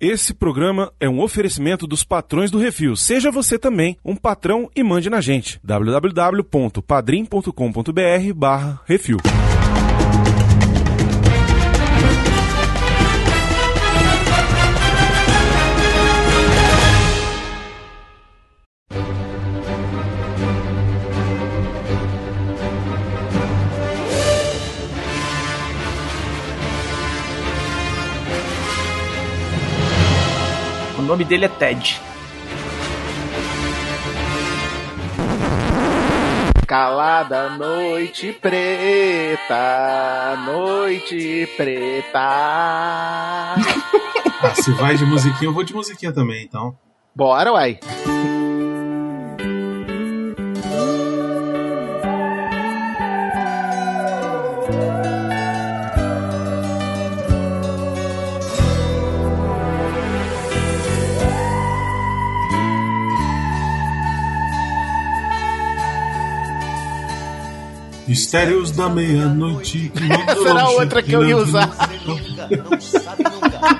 [0.00, 2.96] Esse programa é um oferecimento dos patrões do Refil.
[2.96, 5.60] Seja você também um patrão e mande na gente.
[5.62, 9.18] www.padrim.com.br barra Refil.
[31.10, 32.00] Nome dele é Ted.
[36.64, 39.56] Calada noite preta,
[40.46, 42.20] noite preta.
[44.42, 46.74] Ah, se vai de musiquinha, eu vou de musiquinha também, então.
[47.14, 47.78] Bora, uai.
[68.10, 69.92] Mistérios da meia-noite.
[70.42, 71.70] Será longe, outra que eu ia não- usar.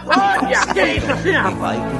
[0.06, 1.59] Olha, que isso, assim, rapaz?
[1.59, 1.97] Vai que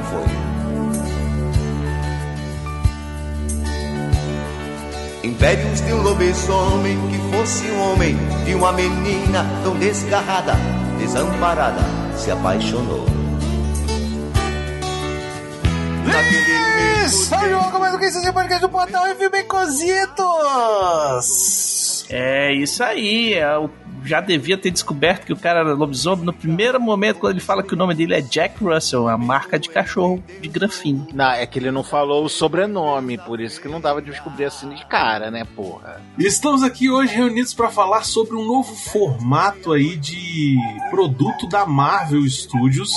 [5.21, 5.29] foi.
[5.29, 10.53] Impérios de um lobisomem que fosse um homem de uma menina tão desgarrada,
[10.99, 11.81] desamparada,
[12.15, 13.05] se apaixonou.
[17.05, 20.21] Isso, João, mais um que esse podcast do Portal Bem Cozitos.
[22.11, 23.33] É isso aí.
[23.33, 23.69] Eu
[24.03, 27.63] já devia ter descoberto que o cara era lobisomem no primeiro momento quando ele fala
[27.63, 31.07] que o nome dele é Jack Russell, a marca de cachorro de Granfim.
[31.13, 34.45] Não, é que ele não falou o sobrenome, por isso que não dava de descobrir
[34.45, 36.01] assim de cara, né, porra?
[36.17, 40.57] Estamos aqui hoje reunidos para falar sobre um novo formato aí de
[40.89, 42.93] produto da Marvel Studios,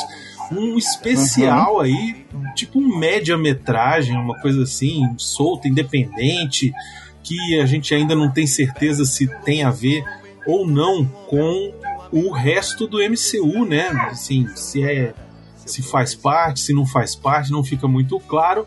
[0.50, 6.72] um especial aí, tipo um média-metragem, uma coisa assim, solta, independente,
[7.24, 10.04] que a gente ainda não tem certeza se tem a ver
[10.46, 11.74] ou não com
[12.12, 13.88] o resto do MCU, né?
[13.88, 15.12] Assim, se é
[15.66, 18.66] se faz parte, se não faz parte, não fica muito claro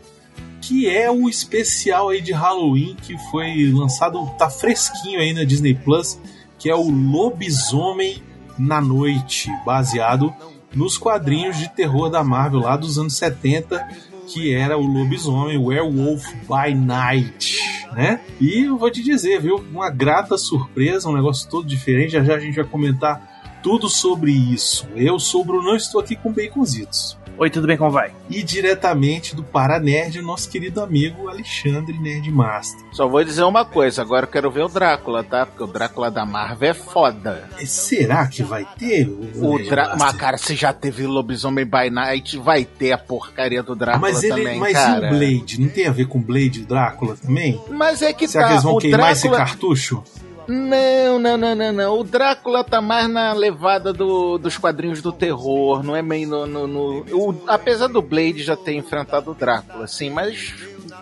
[0.60, 5.74] que é o especial aí de Halloween que foi lançado, tá fresquinho aí na Disney
[5.74, 6.18] Plus,
[6.58, 8.22] que é o Lobisomem
[8.58, 10.34] na Noite, baseado
[10.74, 13.88] nos quadrinhos de terror da Marvel lá dos anos 70,
[14.26, 18.20] que era o Lobisomem Werewolf by Night, né?
[18.40, 22.34] E eu vou te dizer, viu, uma grata surpresa, um negócio todo diferente, já já
[22.34, 24.86] a gente vai comentar tudo sobre isso.
[24.94, 27.18] Eu sou o Bruno, estou aqui com Baconzitos.
[27.40, 27.76] Oi, tudo bem?
[27.76, 28.10] Como vai?
[28.28, 32.84] E diretamente do Paranerd, nosso querido amigo Alexandre Nerdmaster.
[32.90, 35.46] Só vou dizer uma coisa, agora eu quero ver o Drácula, tá?
[35.46, 37.48] Porque o Drácula da Marvel é foda.
[37.60, 39.64] E Será que vai ter o, O?
[39.64, 39.96] Drácula.
[39.96, 44.24] Mas, cara, se já teve Lobisomem by Night, vai ter a porcaria do Drácula Mas
[44.24, 45.06] ele, também, mas cara.
[45.06, 45.60] e o Blade?
[45.60, 47.62] Não tem a ver com Blade e Drácula também?
[47.70, 48.48] Mas é que Será tá.
[48.48, 49.46] que eles vão o queimar esse Drácula...
[49.46, 50.02] cartucho?
[50.48, 51.98] Não, não, não, não, não.
[51.98, 56.46] O Drácula tá mais na levada do- dos quadrinhos do terror, não é meio no.
[56.46, 60.54] no- no- o- apesar do Blade já ter enfrentado o Drácula, sim, mas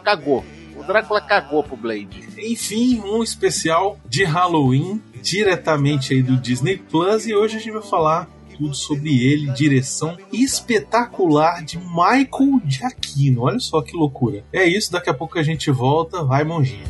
[0.02, 0.44] cagou.
[0.76, 2.28] O Drácula cagou pro Blade.
[2.36, 7.82] Enfim, um especial de Halloween, diretamente aí do Disney Plus, e hoje a gente vai
[7.82, 8.28] falar
[8.58, 13.42] tudo sobre ele, direção espetacular de Michael Giacchino.
[13.42, 14.44] Olha só que loucura.
[14.52, 16.22] É isso, daqui a pouco a gente volta.
[16.24, 16.84] Vai, monjinha.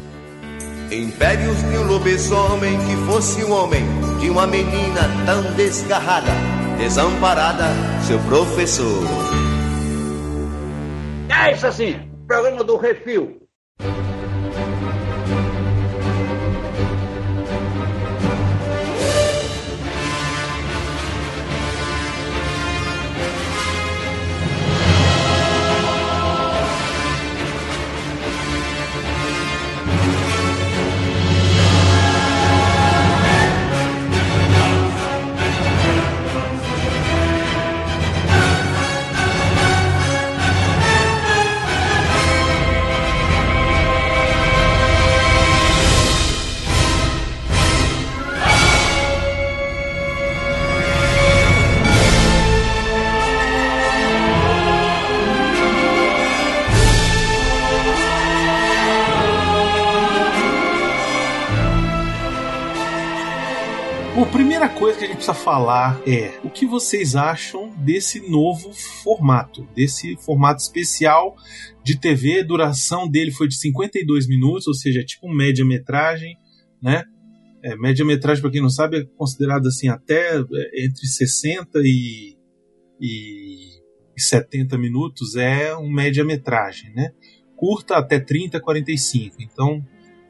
[0.91, 3.83] Impérios de um lobisomem que fosse um homem
[4.21, 6.31] de uma menina tão desgarrada,
[6.79, 7.65] desamparada,
[8.07, 9.03] seu professor.
[11.29, 13.46] É isso assim, programa do Refil.
[65.17, 71.37] Precisa falar é o que vocês acham desse novo formato, desse formato especial
[71.83, 72.41] de TV.
[72.41, 76.37] A duração dele foi de 52 minutos, ou seja, é tipo média-metragem,
[76.83, 77.05] né?
[77.63, 82.37] É, média-metragem, para quem não sabe, é considerado assim até é, entre 60 e,
[83.01, 83.77] e
[84.17, 87.13] e 70 minutos é um média-metragem, né?
[87.55, 89.37] Curta até 30, 45.
[89.43, 89.85] Então,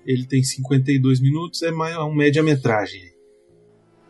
[0.04, 3.15] ele tem 52 minutos, é mais um média-metragem.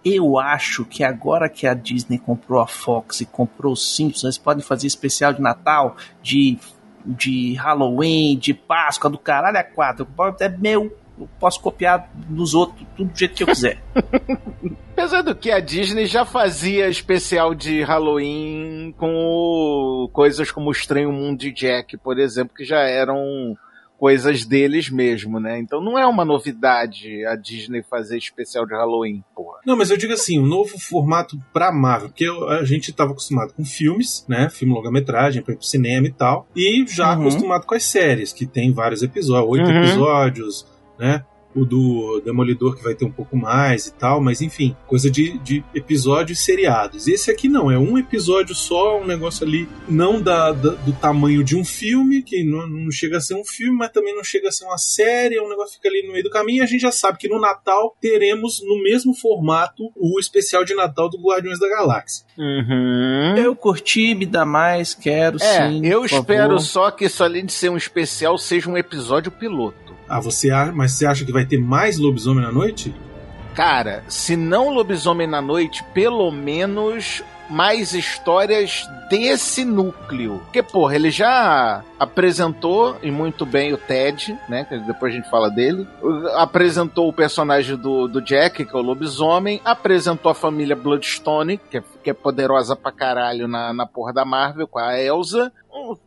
[0.08, 4.38] Eu acho que agora que a Disney comprou a Fox e comprou os Simpsons, eles
[4.38, 6.56] podem fazer especial de Natal, de,
[7.04, 10.06] de Halloween, de Páscoa, do caralho a quatro.
[10.38, 13.82] É meu, eu posso copiar dos outros, tudo do jeito que eu quiser.
[14.96, 21.10] Apesar do que a Disney já fazia especial de Halloween com coisas como o Estranho
[21.10, 23.58] Mundo de Jack, por exemplo, que já eram
[23.98, 25.58] coisas deles mesmo, né?
[25.58, 29.58] Então não é uma novidade a Disney fazer especial de Halloween, porra.
[29.66, 33.52] Não, mas eu digo assim, um novo formato pra Marvel, porque a gente estava acostumado
[33.54, 34.48] com filmes, né?
[34.50, 37.20] Filme longa-metragem, pra ir pro cinema e tal, e já Uhum.
[37.22, 39.78] acostumado com as séries, que tem vários episódios, oito Uhum.
[39.78, 40.66] episódios,
[40.98, 41.24] né?
[41.56, 45.38] O do Demolidor que vai ter um pouco mais e tal, mas enfim, coisa de,
[45.38, 47.08] de episódios seriados.
[47.08, 51.42] Esse aqui não, é um episódio só, um negócio ali, não da, da- do tamanho
[51.42, 54.48] de um filme, que não, não chega a ser um filme, mas também não chega
[54.48, 56.58] a ser uma série, é um negócio que fica ali no meio do caminho.
[56.60, 60.74] E a gente já sabe que no Natal teremos no mesmo formato o especial de
[60.74, 62.24] Natal do Guardiões da Galáxia.
[62.38, 63.34] Uhum.
[63.36, 65.86] Eu curti, me dá mais, quero É, sim.
[65.86, 66.60] eu espero favor.
[66.60, 69.85] só que isso, além de ser um especial, seja um episódio piloto.
[70.08, 72.94] Ah, você mas você acha que vai ter mais lobisomem na noite?
[73.56, 80.40] Cara, se não Lobisomem na Noite, pelo menos mais histórias desse núcleo.
[80.44, 84.66] Porque, porra, ele já apresentou, e muito bem, o Ted, né?
[84.86, 85.86] Depois a gente fala dele.
[86.34, 89.60] Apresentou o personagem do, do Jack, que é o lobisomem.
[89.64, 94.24] Apresentou a família Bloodstone, que é, que é poderosa pra caralho na, na porra da
[94.24, 95.50] Marvel, com a Elsa.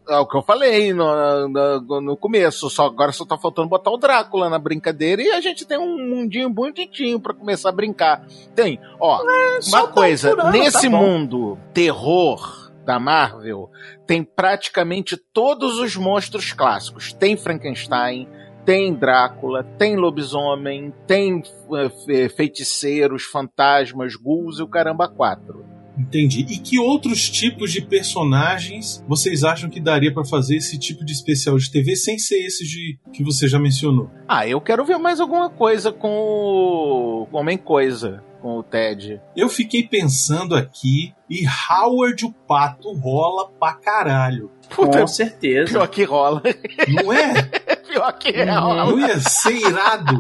[0.08, 3.92] É o que eu falei no, no, no começo, só agora só tá faltando botar
[3.92, 8.26] o Drácula na brincadeira e a gente tem um mundinho bonitinho pra começar a brincar.
[8.56, 9.20] Tem, ó,
[9.62, 13.70] só uma tá coisa, nesse tá mundo terror da Marvel,
[14.08, 17.14] tem praticamente todos os monstros clássicos.
[17.14, 18.28] Tem Frankenstein,
[18.66, 21.44] tem Drácula, tem lobisomem, tem
[21.76, 25.66] eh, fe- feiticeiros, fantasmas, ghouls e o caramba quatro.
[26.00, 26.46] Entendi.
[26.50, 31.12] E que outros tipos de personagens vocês acham que daria pra fazer esse tipo de
[31.12, 34.10] especial de TV sem ser esse de que você já mencionou?
[34.28, 39.20] Ah, eu quero ver mais alguma coisa com o Homem Coisa, com o Ted.
[39.36, 44.50] Eu fiquei pensando aqui e Howard o Pato rola pra caralho.
[44.70, 45.72] Puta, Com certeza.
[45.74, 46.42] pior que rola.
[46.88, 47.44] Não é?
[47.90, 48.60] pior que Uhum.
[48.60, 48.86] rola.
[48.86, 50.20] Não ia ser irado.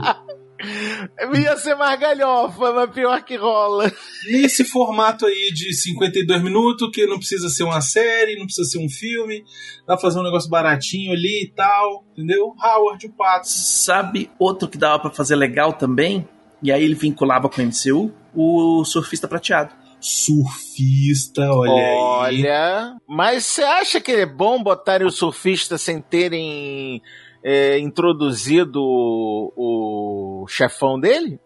[1.33, 3.91] Ia ser mais galhofa, mas pior que rola.
[4.25, 8.79] Nesse formato aí de 52 minutos, que não precisa ser uma série, não precisa ser
[8.79, 9.44] um filme,
[9.88, 12.53] dá pra fazer um negócio baratinho ali e tal, entendeu?
[12.61, 13.47] Howard o Pato.
[13.47, 16.27] Sabe outro que dava pra fazer legal também?
[16.62, 18.13] E aí ele vinculava com o MCU?
[18.35, 19.73] O Surfista Prateado.
[20.01, 22.45] Surfista, olha, aí.
[22.45, 27.01] Olha, mas você acha que é bom botarem o surfista sem terem
[27.44, 31.39] é, introduzido o, o chefão dele?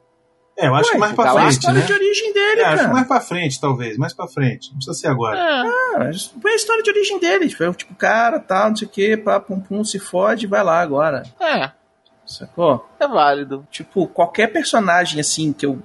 [0.57, 1.85] É, eu acho Ué, que mais pra Galáctico frente, história né?
[1.87, 2.93] de origem dele, É, acho que cara.
[2.93, 4.69] mais pra frente, talvez, mais pra frente.
[4.69, 5.35] Não precisa ser agora.
[5.39, 6.11] Ah,
[6.41, 7.47] foi a história de origem dele.
[7.47, 10.79] Tipo, tipo, cara, tal, não sei o que, pá, pum, pum, se fode, vai lá
[10.79, 11.23] agora.
[11.39, 11.71] É,
[12.25, 12.87] Sacou?
[12.99, 13.67] é válido.
[13.71, 15.81] Tipo, qualquer personagem assim que eu.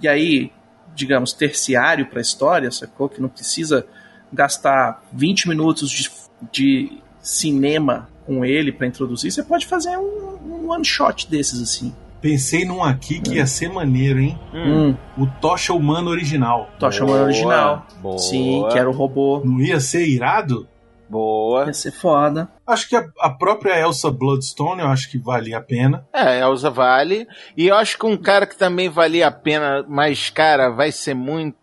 [0.00, 0.52] E aí,
[0.94, 3.08] digamos, terciário pra história, sacou?
[3.08, 3.84] Que não precisa
[4.32, 6.10] gastar 20 minutos de,
[6.52, 11.94] de cinema com ele pra introduzir, você pode fazer um, um one shot desses assim.
[12.20, 14.38] Pensei num aqui que ia ser maneiro, hein?
[14.54, 16.70] Hum, O Tocha Humano original.
[16.78, 17.86] Tocha Boa, Humana original.
[18.00, 19.42] Boa, Sim, que era o robô.
[19.44, 20.66] Não ia ser irado?
[21.06, 21.66] Boa.
[21.66, 22.48] Ia ser foda.
[22.66, 26.06] Acho que a, a própria Elsa Bloodstone, eu acho que valia a pena.
[26.14, 27.28] É, Elza vale.
[27.54, 31.12] E eu acho que um cara que também valia a pena, mas, cara, vai ser
[31.12, 31.56] muito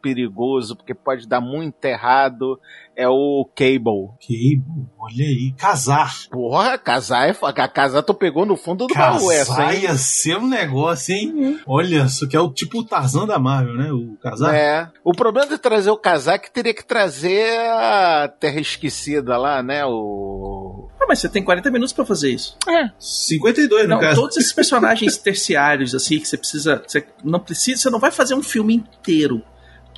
[0.00, 2.58] perigoso, porque pode dar muito errado,
[2.96, 4.08] é o Cable.
[4.20, 5.54] Cable, olha aí.
[5.56, 6.12] Casar.
[6.30, 7.36] Porra, casar é.
[7.42, 9.82] A casar tu pegou no fundo do baú essa, Casar hein?
[9.82, 11.60] ia ser um negócio, hein?
[11.66, 13.92] Olha, só que é o tipo o Tarzan da Marvel, né?
[13.92, 14.54] O casar.
[14.54, 14.90] É.
[15.04, 19.62] O problema de trazer o casar é que teria que trazer a Terra Esquecida lá,
[19.62, 19.84] né?
[19.86, 20.88] O.
[21.00, 22.56] Ah, mas você tem 40 minutos pra fazer isso.
[22.98, 24.20] 52, no Não, caso.
[24.20, 26.82] todos esses personagens terciários, assim, que você precisa.
[26.86, 27.80] Você não precisa.
[27.82, 29.40] Você não vai fazer um filme inteiro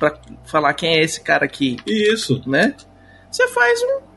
[0.01, 2.41] pra falar quem é esse cara aqui, Isso.
[2.47, 2.73] né?
[3.29, 4.11] Você faz um.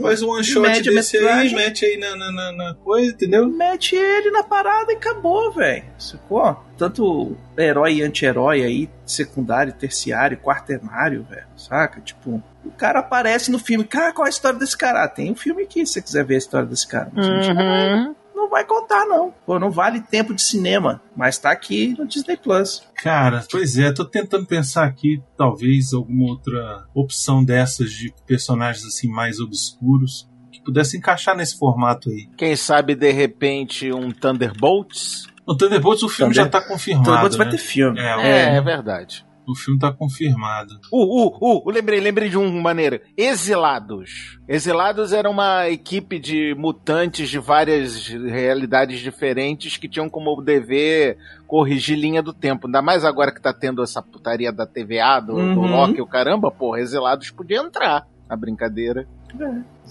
[0.00, 3.46] Faz um one shot Média desse aí, mete aí na, na, na- na coisa, entendeu?
[3.46, 5.84] Mete ele na parada e acabou, velho.
[5.98, 6.56] Sacou?
[6.78, 11.46] Tanto herói e anti-herói aí, secundário, terciário, quaternário, velho.
[11.56, 12.00] Saca?
[12.00, 13.84] Tipo, o cara aparece no filme.
[13.84, 15.04] Cara, qual é a história desse cara?
[15.04, 17.10] Ah, tem um filme aqui se você quiser ver a história desse cara.
[17.12, 18.14] Mas a gente não vai- Uhum.
[18.40, 19.32] Não não vai contar, não.
[19.46, 22.82] Pô, não vale tempo de cinema, mas tá aqui no Disney Plus.
[23.02, 29.08] Cara, pois é, tô tentando pensar aqui, talvez, alguma outra opção dessas de personagens assim
[29.08, 32.28] mais obscuros que pudesse encaixar nesse formato aí.
[32.36, 35.26] Quem sabe, de repente, um Thunderbolts?
[35.46, 37.04] O Thunderbolts, o filme Thunder- já tá confirmado.
[37.04, 37.44] Thunderbolts né?
[37.44, 38.00] vai ter filme.
[38.00, 39.24] É, É, é verdade.
[39.52, 40.74] O filme tá confirmado.
[40.92, 43.00] Uh, uh, uh, lembrei, lembrei de um maneiro.
[43.16, 44.38] Exilados.
[44.48, 51.16] Exilados era uma equipe de mutantes de várias realidades diferentes que tinham como dever
[51.46, 52.66] corrigir linha do tempo.
[52.66, 55.70] Ainda mais agora que tá tendo essa putaria da TVA, do, do Uhum.
[55.70, 59.06] Loki, o caramba, porra, Exilados podia entrar na brincadeira.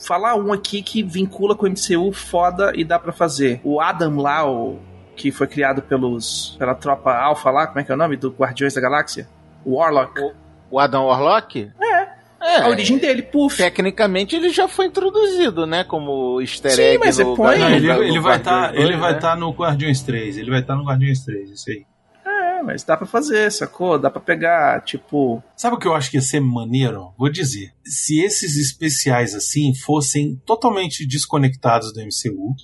[0.05, 3.61] Falar um aqui que vincula com o MCU foda e dá pra fazer.
[3.63, 4.79] O Adam lá, o,
[5.19, 8.15] que foi criado pelos pela tropa Alpha lá, como é que é o nome?
[8.15, 9.27] Do Guardiões da Galáxia?
[9.65, 10.19] O Warlock.
[10.71, 11.71] O Adam Warlock?
[11.81, 12.19] É.
[12.41, 12.61] É.
[12.61, 13.57] A origem dele, puf.
[13.57, 15.83] Tecnicamente ele já foi introduzido, né?
[15.83, 18.79] Como easter Sim, egg mas no você põe- Não, ele, ele vai Guardiões estar dois,
[18.85, 19.19] ele vai né?
[19.19, 20.37] tá no Guardiões 3.
[20.37, 21.85] Ele vai estar no Guardiões 3, isso aí.
[22.25, 23.99] É, mas dá pra fazer, sacou?
[23.99, 25.43] Dá pra pegar, tipo.
[25.57, 27.11] Sabe o que eu acho que ia ser maneiro?
[27.17, 27.73] Vou dizer.
[27.83, 32.55] Se esses especiais assim fossem totalmente desconectados do MCU,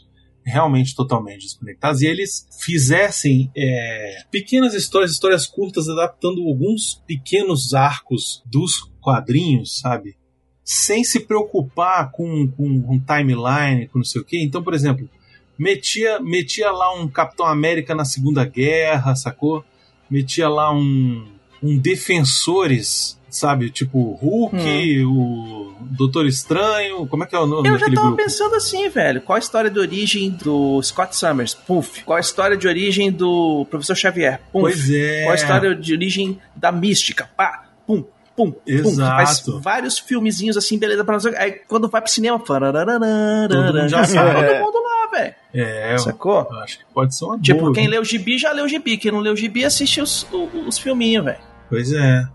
[0.45, 8.43] realmente totalmente desconectados, e eles fizessem é, pequenas histórias, histórias curtas, adaptando alguns pequenos arcos
[8.45, 10.15] dos quadrinhos, sabe?
[10.63, 14.39] Sem se preocupar com, com um timeline, com não sei o quê.
[14.41, 15.09] Então, por exemplo,
[15.57, 19.63] metia, metia lá um Capitão América na Segunda Guerra, sacou?
[20.09, 23.69] Metia lá um, um Defensores, sabe?
[23.69, 27.05] Tipo o Hulk, o Doutor Estranho.
[27.07, 28.17] Como é que é o nome Eu já tava grupo?
[28.17, 29.21] pensando assim, velho.
[29.21, 31.53] Qual a história de origem do Scott Summers?
[31.53, 32.03] Puf.
[32.03, 34.39] Qual a história de origem do Professor Xavier?
[34.51, 34.61] Puf.
[34.61, 35.23] Pois é.
[35.23, 37.29] Qual a história de origem da mística?
[37.35, 38.03] Pá, pum,
[38.35, 38.61] pum, pum.
[38.65, 39.15] Exato.
[39.15, 41.25] Faz vários filmezinhos assim, beleza, pra nós.
[41.25, 44.47] Aí quando vai pro cinema, Todo mundo já sabe.
[44.47, 44.83] Todo mundo
[45.17, 45.35] velho.
[45.53, 46.39] É, Sacou?
[46.61, 47.73] acho que pode ser uma Tipo, boa.
[47.73, 47.91] quem viu?
[47.91, 48.97] leu o gibi já leu o gibi.
[48.97, 51.39] Quem não leu o gibi assiste os, o- os filminhos, velho.
[51.69, 52.27] Pois é.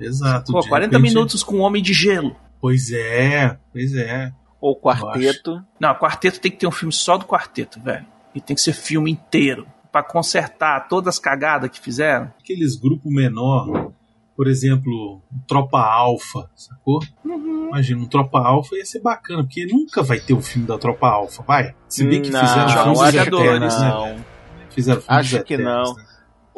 [0.00, 0.52] Exato.
[0.52, 2.36] Pô, de 40 repente- minutos com um Homem de Gelo.
[2.60, 4.32] Pois é, pois é.
[4.60, 5.62] Ou quarteto.
[5.80, 8.04] Não, quarteto tem que ter um filme só do quarteto, velho.
[8.34, 9.66] E tem que ser filme inteiro.
[9.92, 12.32] Pra consertar todas as cagadas que fizeram.
[12.38, 13.92] Aqueles grupos menor,
[14.38, 17.00] por exemplo, um Tropa Alfa, sacou?
[17.24, 17.70] Uhum.
[17.70, 21.08] Imagina, um Tropa Alfa ia ser bacana, porque nunca vai ter um filme da Tropa
[21.08, 21.74] Alfa, vai.
[21.88, 24.24] Se bem que Não, fizeram filmes que eternos, né?
[24.70, 25.96] Fizeram filmes Acho que eternos, não.
[25.96, 26.07] né?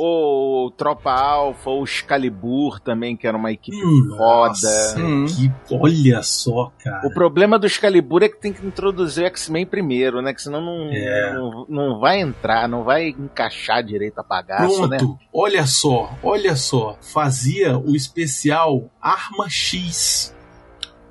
[0.02, 4.48] Ou Tropa Alpha, ou Excalibur também, que era uma equipe Hum, foda.
[4.48, 5.26] nossa, Hum.
[5.26, 7.06] que, olha só, cara.
[7.06, 10.32] O problema do Excalibur é que tem que introduzir o X-Men primeiro, né?
[10.32, 11.34] Que senão não, É.
[11.34, 14.96] não, não vai entrar, não vai encaixar direito a bagaço, né?
[14.96, 16.96] Pronto, olha só, olha só.
[17.02, 20.34] Fazia o especial Arma X.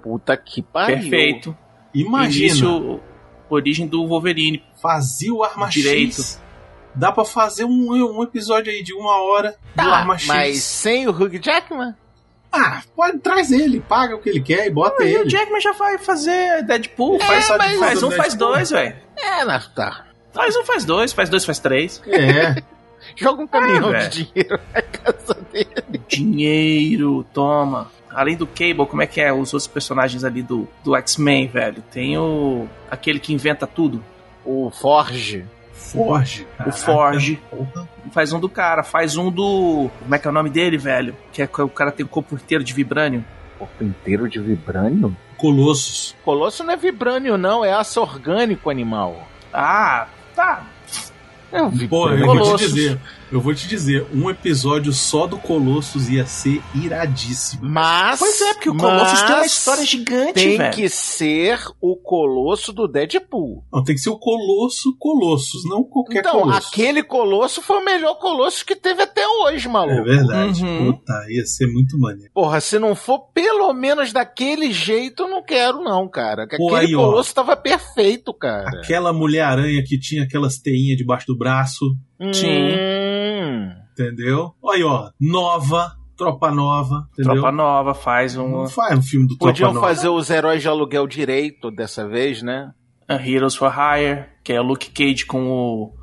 [0.01, 0.98] Puta que pariu.
[0.98, 1.55] Perfeito.
[1.93, 3.00] Imagina, Início,
[3.50, 4.63] origem do Wolverine.
[4.81, 6.15] fazia o Arma Direito.
[6.22, 6.41] X.
[6.96, 10.27] Dá pra fazer um, um episódio aí de uma hora do Tá, Arma X.
[10.27, 11.93] mas sem o Hugh Jackman?
[12.51, 15.29] Ah, pode, traz ele, paga o que ele quer e bota Aí o ele.
[15.29, 17.17] Jackman já vai fazer Deadpool.
[17.17, 18.53] É, faz, mas- faz um, faz Deadpool.
[18.53, 18.96] dois, velho.
[19.15, 20.05] É, não, tá.
[20.34, 21.13] Faz um, faz dois.
[21.13, 22.01] Faz dois, faz três.
[22.08, 22.62] É,
[23.15, 24.10] Joga um caminhão velho.
[24.10, 26.01] de dinheiro na casa dele.
[26.08, 27.91] Dinheiro, toma.
[28.10, 31.84] Além do Cable, como é que é os outros personagens ali do, do X-Men, velho?
[31.91, 32.67] Tem o.
[32.89, 34.03] aquele que inventa tudo.
[34.43, 35.46] O Forge.
[35.91, 36.48] Forge.
[36.65, 37.41] O Forge.
[37.50, 37.88] porra.
[38.12, 39.89] Faz um do cara, faz um do.
[40.00, 41.15] Como é que é o nome dele, velho?
[41.31, 43.24] Que é que o cara tem o corpo inteiro de vibrânio.
[43.58, 45.15] Corpo inteiro de vibrânio?
[45.38, 46.15] Colossus.
[46.24, 49.27] Colosso não é vibrânio, não, é aço orgânico animal.
[49.53, 50.63] Ah, tá.
[51.51, 52.25] É o Pô, eu vibrânio.
[52.25, 52.74] vou te Colossus.
[52.74, 53.00] dizer,
[53.31, 57.62] eu vou te dizer, um episódio só do Colossus ia ser iradíssimo.
[57.69, 58.19] Mas.
[58.19, 60.74] Pois é, porque o Colossus tem uma história gigante, Tem velho.
[60.74, 63.63] que ser o colosso do Deadpool.
[63.71, 66.67] Não, tem que ser o Colosso Colossus, não qualquer então, Colosso.
[66.69, 70.03] aquele colosso foi o melhor colosso que teve até hoje, É maluco.
[70.03, 70.63] verdade.
[70.63, 70.93] Uhum.
[70.93, 72.31] Puta, ia ser muito maneiro.
[72.33, 76.48] Porra, se não for pelo menos daquele jeito, eu não quero, não, cara.
[76.48, 77.05] Que Pô, Aquele aí, ó.
[77.09, 78.69] colosso tava perfeito, cara.
[78.79, 81.95] Aquela Mulher-Aranha que tinha aquelas teinhas debaixo do braço,
[82.33, 82.71] Sim.
[82.73, 83.71] Hum.
[83.93, 84.53] entendeu?
[84.61, 87.33] Olha aí, ó, Nova, Tropa Nova, entendeu?
[87.33, 88.49] Tropa Nova faz um.
[88.49, 89.88] Não faz um filme do Tropa Podiam Nova.
[89.88, 92.71] fazer os heróis de aluguel direito dessa vez, né?
[93.07, 95.93] a Heroes for Hire, que é o Luke Cage com o.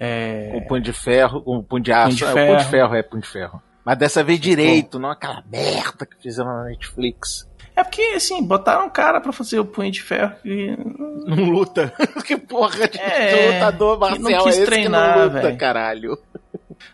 [0.00, 2.16] É, Com o punho de ferro, com o punho de aço.
[2.16, 2.70] de é, o punho de ferro.
[2.70, 3.62] ferro, é punho de ferro.
[3.84, 7.46] Mas dessa vez direito, não aquela merda que fizeram na Netflix.
[7.76, 10.76] É porque, assim, botaram um cara pra fazer o punho de ferro e.
[11.26, 11.92] Não luta.
[12.24, 15.40] que porra de É, lutador que não marcial quis é esse treinar, que não luta,
[15.42, 15.56] velho.
[15.58, 16.18] caralho?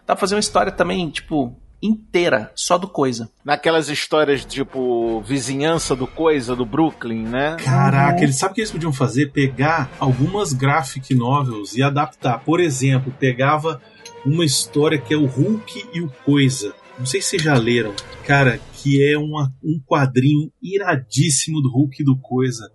[0.06, 3.30] Dá pra fazer uma história também, tipo, inteira, só do coisa.
[3.44, 7.56] Naquelas histórias tipo vizinhança do coisa, do Brooklyn, né?
[7.62, 9.32] Caraca, eles sabem o que eles podiam fazer?
[9.32, 12.40] Pegar algumas graphic novels e adaptar.
[12.40, 13.80] Por exemplo, pegava
[14.24, 16.74] uma história que é o Hulk e o Coisa.
[16.98, 17.94] Não sei se vocês já leram.
[18.26, 22.70] Cara, que é uma, um quadrinho iradíssimo do Hulk e do Coisa.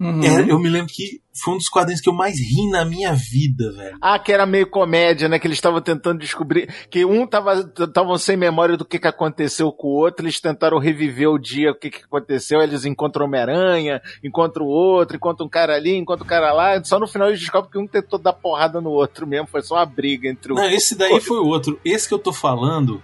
[0.00, 0.22] Uhum.
[0.24, 3.12] É, eu me lembro que foi um dos quadrinhos que eu mais ri na minha
[3.12, 3.96] vida, velho.
[4.00, 5.38] Ah, que era meio comédia, né?
[5.38, 6.74] Que eles estavam tentando descobrir.
[6.90, 10.78] Que um tava estavam sem memória do que, que aconteceu com o outro, eles tentaram
[10.78, 12.60] reviver o dia, o que, que aconteceu.
[12.60, 16.82] Eles encontram Homem-Aranha, encontram o outro, encontram um cara ali, encontram o cara lá.
[16.82, 19.46] Só no final eles descobrem que um tentou dar porrada no outro mesmo.
[19.46, 20.56] Foi só uma briga entre o.
[20.56, 21.78] Não, esse daí foi outro.
[21.84, 23.02] Esse que eu tô falando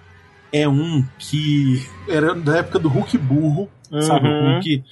[0.62, 3.68] é um que era da época do Hulk burro,
[4.02, 4.26] sabe?
[4.26, 4.52] O Uhum.
[4.54, 4.84] Hulk.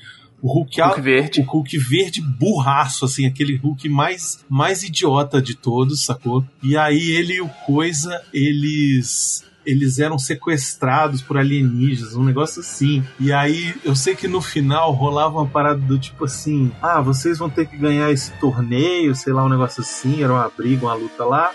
[0.43, 1.41] O Hulk, Hulk verde.
[1.41, 6.45] O Hulk verde burraço, assim, aquele Hulk mais, mais idiota de todos, sacou?
[6.63, 9.43] E aí ele e o Coisa, eles.
[9.67, 13.03] Eles eram sequestrados por alienígenas, um negócio assim.
[13.19, 17.39] E aí eu sei que no final rolava uma parada do tipo assim: ah, vocês
[17.39, 20.93] vão ter que ganhar esse torneio, sei lá, um negócio assim, era uma briga, uma
[20.93, 21.51] luta lá.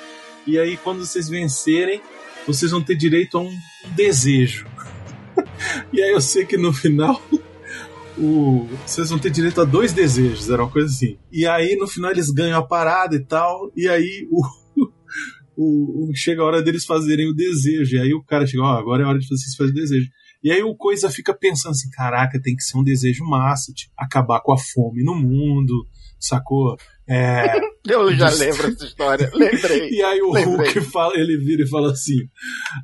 [0.48, 2.02] E aí quando vocês vencerem,
[2.48, 3.56] vocês vão ter direito a um
[3.96, 4.66] desejo.
[5.94, 7.22] e aí eu sei que no final
[8.18, 11.18] o, vocês vão ter direito a dois desejos, era uma coisa assim.
[11.32, 14.42] E aí no final eles ganham a parada e tal, e aí o,
[15.56, 17.96] o, o- chega a hora deles fazerem o desejo.
[17.96, 20.10] E aí o cara chega, ó, agora é hora de vocês fazerem o desejo.
[20.42, 23.92] E aí o Coisa fica pensando assim, caraca, tem que ser um desejo massa, tipo,
[23.98, 25.86] acabar com a fome no mundo,
[26.18, 26.78] sacou?
[27.10, 29.32] É, Eu já lembro essa história.
[29.34, 29.90] Lembrei.
[29.92, 30.74] e aí o Lembrei.
[30.74, 32.20] Hulk fala, ele vira e fala assim: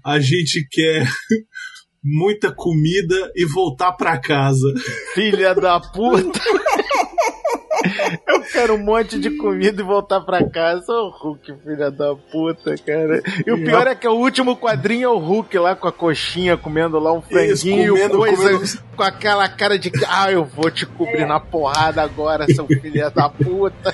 [0.04, 1.08] a gente quer
[2.04, 4.74] muita comida e voltar pra casa.
[5.14, 6.40] Filha da puta.
[8.28, 10.92] Eu quero um monte de comida e voltar pra casa.
[10.92, 13.22] Ô, Hulk, filha da puta, cara.
[13.46, 16.58] E o pior é que o último quadrinho é o Hulk lá com a coxinha,
[16.58, 20.86] comendo lá um franguinho, comendo- coisa, comendo- com aquela cara de ah, eu vou te
[20.86, 23.94] cobrir na porrada agora, seu filho da puta.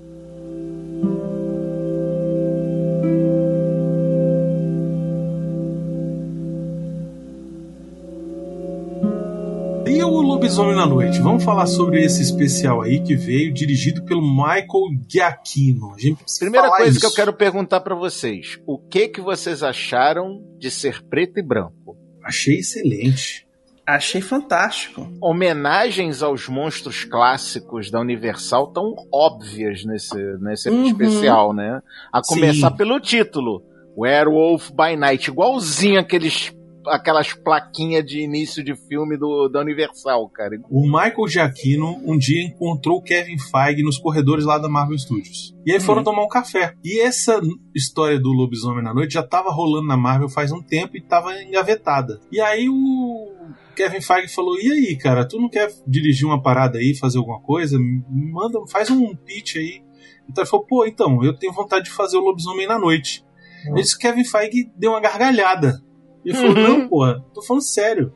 [9.93, 11.19] E o Lobisomem na Noite?
[11.19, 15.93] Vamos falar sobre esse especial aí que veio dirigido pelo Michael Giacchino.
[15.93, 16.99] A gente precisa Primeira falar coisa isso.
[17.01, 21.43] que eu quero perguntar pra vocês: o que que vocês acharam de ser preto e
[21.43, 21.97] branco?
[22.23, 23.45] Achei excelente.
[23.85, 25.11] Achei fantástico.
[25.21, 30.85] Homenagens aos monstros clássicos da Universal tão óbvias nesse, nesse Uhum.
[30.85, 31.81] especial, né?
[32.13, 32.35] A Sim.
[32.35, 33.61] começar pelo título:
[33.97, 36.53] Werewolf by Night, igualzinho aqueles,
[36.87, 40.59] aquelas plaquinhas de início de filme do, da Universal, cara.
[40.69, 45.55] O Michael Giacchino um dia encontrou o Kevin Feige nos corredores lá da Marvel Studios.
[45.65, 46.05] E aí foram Uhum.
[46.05, 46.73] tomar um café.
[46.83, 47.39] E essa
[47.75, 51.41] história do Lobisomem na Noite já estava rolando na Marvel faz um tempo e estava
[51.41, 52.19] engavetada.
[52.31, 53.31] E aí o
[53.75, 57.39] Kevin Feige falou: "E aí, cara, tu não quer dirigir uma parada aí, fazer alguma
[57.41, 57.77] coisa?
[58.09, 59.81] Manda, faz um pitch aí".
[60.29, 63.23] Então ele falou: "Pô, então, eu tenho vontade de fazer o Lobisomem na Noite".
[63.77, 65.79] Esse Kevin Feige deu uma gargalhada.
[66.25, 66.63] E falou: Uhum.
[66.63, 68.13] "Não, porra, tô falando sério.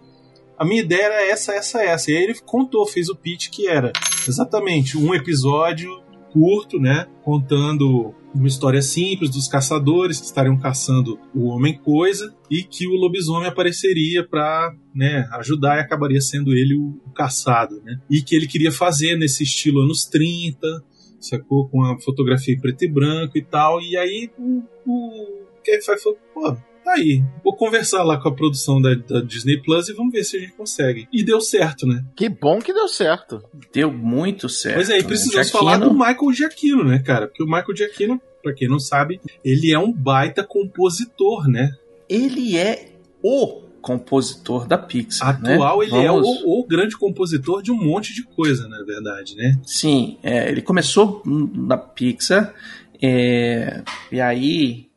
[0.57, 2.11] A minha ideia era essa, essa, essa.
[2.11, 3.91] E aí ele contou, fez o pitch que era
[4.27, 5.89] exatamente um episódio
[6.31, 7.07] curto, né?
[7.23, 13.47] Contando uma história simples dos caçadores que estariam caçando o homem-coisa e que o lobisomem
[13.47, 17.97] apareceria para né, ajudar e acabaria sendo ele o, caçado, né?
[18.09, 20.83] E que ele queria fazer nesse estilo anos 30,
[21.19, 21.69] sacou?
[21.69, 23.81] Com a fotografia em preto e branco e tal.
[23.81, 27.23] E aí o, o Kevin falou, pô, tá aí.
[27.43, 30.39] Vou conversar lá com a produção da, da Disney Plus e vamos ver se a
[30.39, 31.07] gente consegue.
[31.11, 32.05] E deu certo, né?
[32.15, 33.43] Que bom que deu certo.
[33.73, 34.77] Deu muito certo.
[34.77, 35.07] Mas aí né?
[35.07, 37.27] precisamos Giacchino- falar do Michael Giacchino, né, cara?
[37.27, 41.71] Porque o Michael Giacchino, pra quem não sabe, ele é um baita compositor, né?
[42.07, 42.89] Ele é
[43.21, 45.29] o compositor da Pixar.
[45.29, 45.85] Atual, né?
[45.85, 49.59] ele é Vamos- o, o grande compositor de um monte de coisa, na verdade, né?
[49.63, 52.53] Sim, é, ele começou na Pixar,
[53.01, 54.87] é, e aí,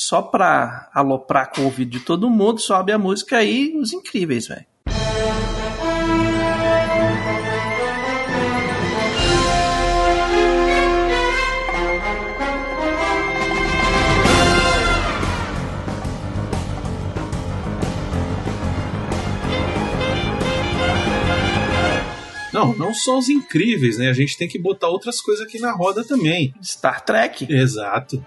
[0.00, 4.46] só pra aloprar com o ouvido de todo mundo, sobe a música aí, os incríveis,
[4.46, 4.64] velho.
[22.52, 24.08] Não, não são os incríveis, né?
[24.08, 26.54] A gente tem que botar outras coisas aqui na roda também.
[26.62, 27.52] Star Trek.
[27.52, 28.24] Exato.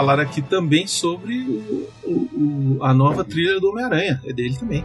[0.00, 4.18] Falar aqui também sobre o- o- o- a nova trilha do Homem-Aranha.
[4.24, 4.82] É dele também.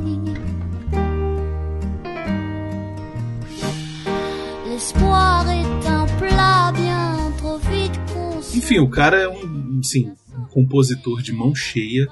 [8.53, 12.07] Enfim, o cara é um, assim, um compositor de mão cheia,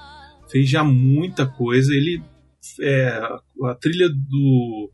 [0.50, 1.94] fez já muita coisa.
[1.94, 2.22] Ele
[2.82, 3.08] é,
[3.63, 4.89] a trilha do,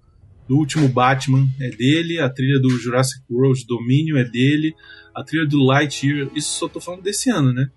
[0.48, 4.76] do último Batman é dele, a trilha do Jurassic World Domínio é dele,
[5.14, 7.70] a trilha do Lightyear, isso só tô falando desse ano, né?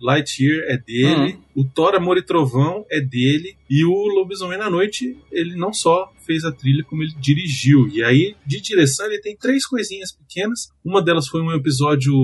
[0.00, 5.16] Lightyear é dele, o Thor Amor e Trovão é dele, e o Lobisomem na Noite,
[5.30, 7.88] ele não só fez a trilha, como ele dirigiu.
[7.88, 10.68] E aí, de direção, ele tem três coisinhas pequenas.
[10.84, 12.14] Uma delas foi um episódio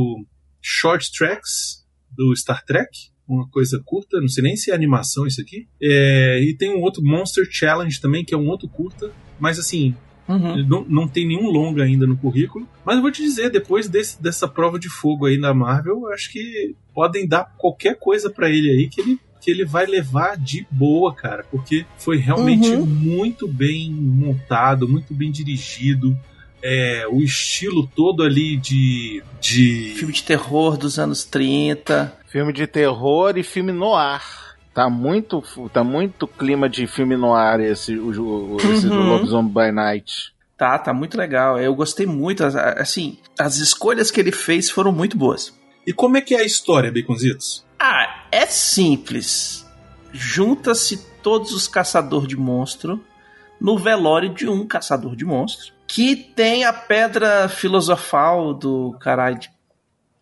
[0.61, 2.91] Short Tracks do Star Trek,
[3.27, 5.67] uma coisa curta, não sei nem se é animação isso aqui.
[5.81, 9.95] É, e tem um outro Monster Challenge também, que é um outro curta, mas assim,
[10.29, 10.55] Uhum.
[10.55, 12.67] ele não, não tem nenhum longa ainda no currículo.
[12.85, 16.13] Mas eu vou te dizer, depois desse- dessa prova de fogo aí na Marvel, eu
[16.13, 20.37] acho que podem dar qualquer coisa pra ele aí que ele, que ele vai levar
[20.37, 21.45] de boa, cara.
[21.51, 22.87] Porque foi realmente Uhum.
[22.87, 26.17] muito bem montado, muito bem dirigido.
[26.65, 29.21] É, o estilo todo ali de.
[29.41, 29.95] de...
[29.97, 32.17] Filme de terror dos anos 30.
[32.29, 34.23] Filme de terror e filme noir.
[34.75, 39.09] Tá muito, tá muito clima de filme noir esse, o, o- esse do Uhum.
[39.11, 40.33] Lobisomem by Night.
[40.57, 41.59] Tá, tá muito legal.
[41.59, 42.45] Eu gostei muito.
[42.45, 45.53] as- Assim, as escolhas que ele fez foram muito boas.
[45.87, 47.65] E como é que é a história, Baconzitos?
[47.79, 49.67] Ah, é simples.
[50.13, 53.03] Junta-se todos os caçadores de monstro
[53.61, 59.51] no velório de um caçador de monstro que tem a pedra filosofal do caralho de-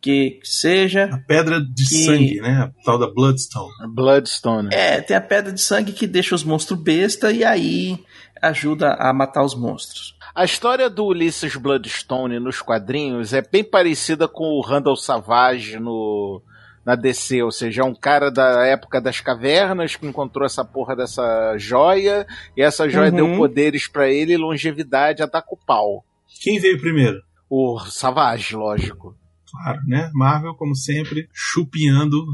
[0.00, 1.10] que seja.
[1.12, 2.50] A pedra de Que- sangue, né?
[2.62, 3.70] A tal da Bloodstone.
[3.94, 4.68] Bloodstone.
[4.72, 7.98] É, tem a pedra de sangue que deixa os monstros besta e aí
[8.40, 10.16] ajuda a matar os monstros.
[10.34, 16.40] A história do Ulysses Bloodstone nos quadrinhos é bem parecida com o Randall Savage no,
[16.86, 20.96] na DC, ou seja, é um cara da época das cavernas que encontrou essa porra
[20.96, 23.16] dessa joia e essa joia Uhum.
[23.16, 26.04] deu poderes pra ele e longevidade a dar com o pau.
[26.40, 27.20] Quem veio primeiro?
[27.50, 29.14] O Savage, lógico.
[29.50, 30.10] Claro, né?
[30.14, 32.24] Marvel, como sempre, chupinhando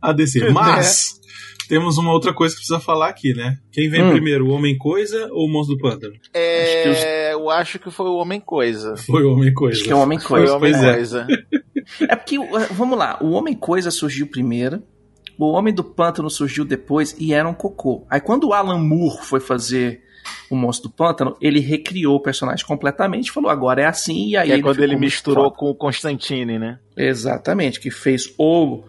[0.00, 0.50] a DC.
[0.52, 1.20] Mas
[1.68, 3.58] temos uma outra coisa que precisa falar aqui, né?
[3.72, 4.10] Quem vem Hum.
[4.10, 6.14] primeiro, o Homem-Coisa ou o Monstro do Pântano?
[6.34, 8.96] É, eu acho que foi o Homem-Coisa.
[8.96, 9.76] Foi o Homem-Coisa.
[9.76, 10.56] Acho que é o Homem Foi Coisa.
[10.56, 10.78] o Pois é.
[10.80, 11.26] Homem-Coisa.
[12.08, 14.82] É porque, uh, vamos lá, o Homem Coisa surgiu primeiro,
[15.38, 18.06] o Homem do Pântano surgiu depois e era um cocô.
[18.10, 20.00] Aí quando o Alan Moore foi fazer
[20.50, 24.48] o Monstro do Pântano, ele recriou o personagem completamente, falou agora é assim, e aí
[24.48, 26.78] Que é quando ficou ele misturou com o Constantine, né?
[26.96, 28.84] Exatamente, que fez o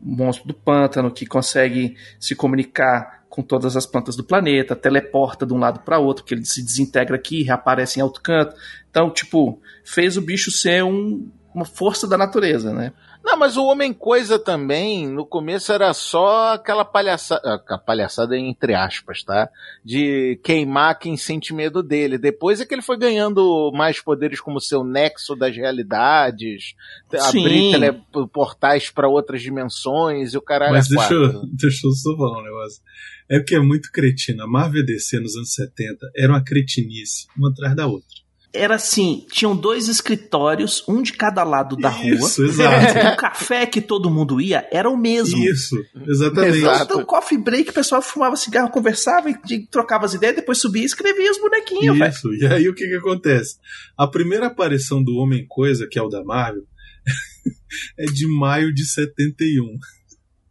[0.00, 5.52] Monstro do Pântano, que consegue se comunicar com todas as plantas do planeta, teleporta de
[5.52, 8.56] um lado para outro, que ele se desintegra aqui, reaparece em outro canto.
[8.90, 12.92] Então, tipo, fez o bicho ser um, uma força da natureza, né?
[13.26, 18.72] Não, mas o Homem Coisa também, no começo era só aquela palhaçada, a palhaçada entre
[18.72, 19.50] aspas, tá?
[19.84, 22.18] De queimar quem sente medo dele.
[22.18, 26.76] Depois é que ele foi ganhando mais poderes como seu nexo das realidades,
[27.12, 27.72] abrir Sim.
[27.72, 30.74] teleportais para outras dimensões e o caralho.
[30.74, 32.80] Mas é deixa eu, deixa eu só falar um negócio.
[33.28, 34.44] É porque é muito cretina.
[34.44, 38.15] A Marvel DC nos anos 70 era uma cretinice, uma atrás da outra.
[38.56, 42.50] Era assim, tinham dois escritórios, um de cada lado da Isso, rua.
[42.50, 42.98] exato.
[43.14, 45.38] O café que todo mundo ia era o mesmo.
[45.44, 46.64] Isso, exatamente.
[46.82, 50.86] Então, coffee break, o pessoal fumava cigarro, conversava, e trocava as ideias, depois subia e
[50.86, 51.96] escrevia os bonequinhos.
[51.98, 53.56] Isso, e aí o que que acontece?
[53.96, 56.64] A primeira aparição do Homem-Coisa, que é o da Marvel,
[57.98, 59.78] é de maio de 71.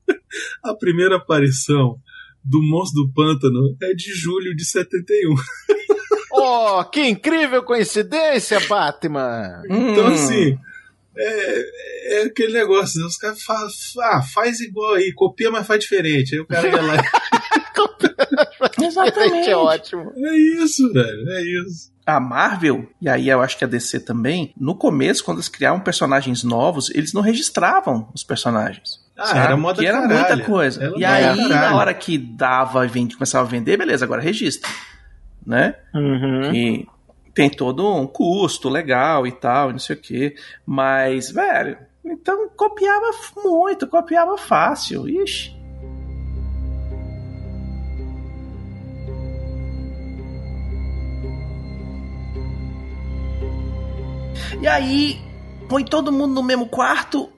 [0.63, 1.99] A primeira aparição
[2.43, 5.33] do Monstro do Pântano é de julho de 71.
[6.37, 9.61] Oh, que incrível coincidência, Batman!
[9.69, 10.57] Então, assim,
[11.17, 13.07] é, é aquele negócio, né?
[13.07, 13.67] Os caras falam,
[14.01, 16.35] ah, faz igual aí, copia, mas faz diferente.
[16.35, 17.03] Aí o cara ia lá.
[18.81, 19.49] Exatamente.
[19.49, 20.11] é ótimo.
[20.15, 21.93] É isso, velho, é isso.
[22.05, 25.79] A Marvel, e aí eu acho que a DC também, no começo, quando eles criavam
[25.79, 29.03] personagens novos, eles não registravam os personagens.
[29.17, 29.39] Ah, sabe?
[29.39, 30.35] era moda que era caralha.
[30.35, 30.83] muita coisa.
[30.83, 31.49] Era e aí, caralho.
[31.49, 34.69] na hora que dava e começava a vender, beleza, agora registra.
[35.45, 35.75] Né?
[35.93, 36.53] Uhum.
[36.53, 36.87] E
[37.33, 40.35] tem todo um custo legal e tal, e não sei o quê.
[40.65, 43.11] Mas, velho, então copiava
[43.43, 45.07] muito, copiava fácil.
[45.07, 45.55] Ixi.
[54.61, 55.19] E aí,
[55.67, 57.29] põe todo mundo no mesmo quarto,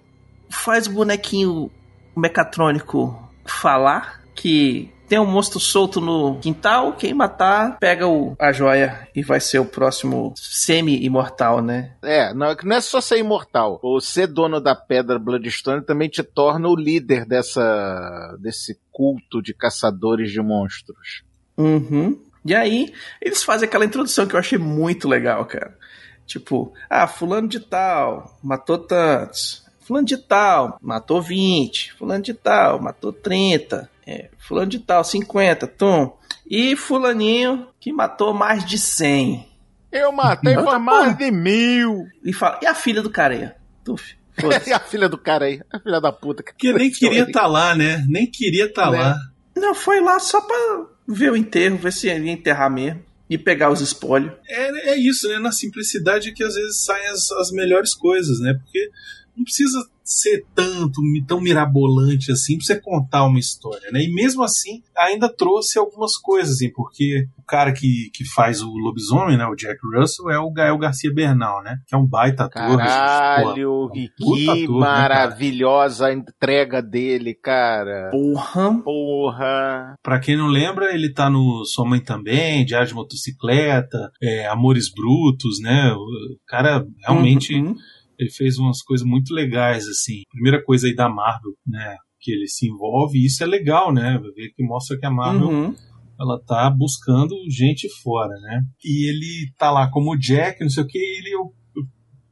[0.50, 1.72] faz o bonequinho
[2.16, 9.08] mecatrônico falar que tem um monstro solto no quintal, quem matar pega o, a joia
[9.16, 11.94] e vai ser o próximo semi-imortal, né?
[12.04, 13.80] É, não, não é só ser imortal.
[13.82, 19.54] O ser dono da pedra Bloodstone também te torna o líder dessa, desse culto de
[19.54, 21.24] caçadores de monstros.
[21.58, 22.22] Uhum.
[22.46, 25.78] E aí, eles fazem aquela introdução que eu achei muito legal, cara.
[26.26, 29.67] Tipo, ah, fulano de tal matou tantos.
[29.88, 31.94] Fulano de tal matou 20.
[31.94, 33.90] Fulano de tal matou 30.
[34.06, 36.12] É, fulano de tal 50, tum.
[36.50, 39.48] E fulaninho que matou mais de 100.
[39.92, 41.14] Eu matei mais porra.
[41.14, 42.06] de mil.
[42.24, 43.50] E fala, e a filha do cara aí?
[43.84, 44.16] Tuf,
[44.68, 46.44] e a filha do cara aí, a filha da puta.
[46.44, 48.06] Que nem queria estar lá, né?
[48.10, 49.00] Nem queria estar Né?
[49.00, 49.16] lá.
[49.56, 53.02] Não, foi lá só pra ver o enterro, ver se ia enterrar mesmo.
[53.30, 54.32] E pegar os espólios.
[54.48, 55.38] É, é isso, né?
[55.40, 58.54] Na simplicidade que às vezes saem as, as melhores coisas, né?
[58.54, 58.90] Porque
[59.38, 64.02] não precisa ser tanto, tão mirabolante assim pra você contar uma história, né?
[64.02, 68.70] E mesmo assim, ainda trouxe algumas coisas, assim, porque o cara que, que faz o
[68.70, 69.46] lobisomem, né?
[69.46, 71.78] O Jack Russell, é o Gael Garcia Bernal, né?
[71.86, 72.78] Que é um baita ator.
[72.78, 78.10] Caralho, gente, pô, que ator, né, maravilhosa a entrega dele, cara.
[78.10, 78.82] Porra.
[78.82, 79.96] Porra.
[80.02, 84.90] Pra quem não lembra, ele tá no Sua Mãe Também, Diário de Motocicleta, é, Amores
[84.90, 85.92] Brutos, né?
[85.92, 87.76] O cara realmente Uhum.
[88.20, 90.22] Ele fez umas coisas muito legais, assim.
[90.32, 91.96] Primeira coisa aí da Marvel, né?
[92.20, 94.20] Que ele se envolve, e isso é legal, né?
[94.36, 95.76] Ver que mostra que a Marvel Uhum.
[96.20, 98.62] ela tá buscando gente fora, né?
[98.84, 101.52] E ele tá lá como Jack, não sei o que, e ele eu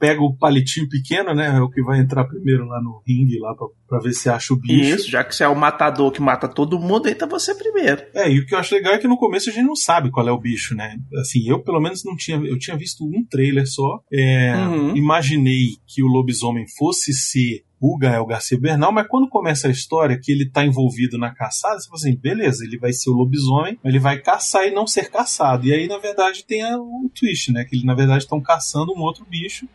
[0.06, 1.48] pega o palitinho pequeno, né?
[1.58, 4.54] É o que vai entrar primeiro lá no ringue lá pra, pra ver se acha
[4.54, 4.96] o bicho.
[4.96, 8.04] Isso, já que você é o matador que mata todo mundo, entra você primeiro.
[8.14, 10.12] É, e o que eu acho legal é que no começo a gente não sabe
[10.12, 10.98] qual é o bicho, né?
[11.20, 12.38] Assim, eu pelo menos não tinha.
[12.38, 14.02] Eu tinha visto um trailer só.
[14.14, 14.96] É, Uhum.
[14.96, 20.20] Imaginei que o lobisomem fosse ser o Gael Garcia Bernal, mas quando começa a história
[20.22, 23.78] que ele tá envolvido na caçada, você fala assim, beleza, ele vai ser o lobisomem,
[23.84, 25.66] mas ele vai caçar e não ser caçado.
[25.68, 27.64] E aí, na verdade, tem o twist, né?
[27.66, 29.68] Que eles, na verdade, estão caçando um outro bicho.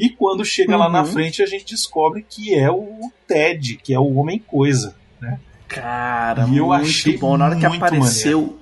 [0.00, 1.06] E quando chega lá na Uhum.
[1.06, 5.38] frente, a gente descobre que é o Ted, que é o Homem-Coisa, né?
[5.68, 7.36] Cara, E eu muito achei bom.
[7.36, 8.58] Na hora que apareceu.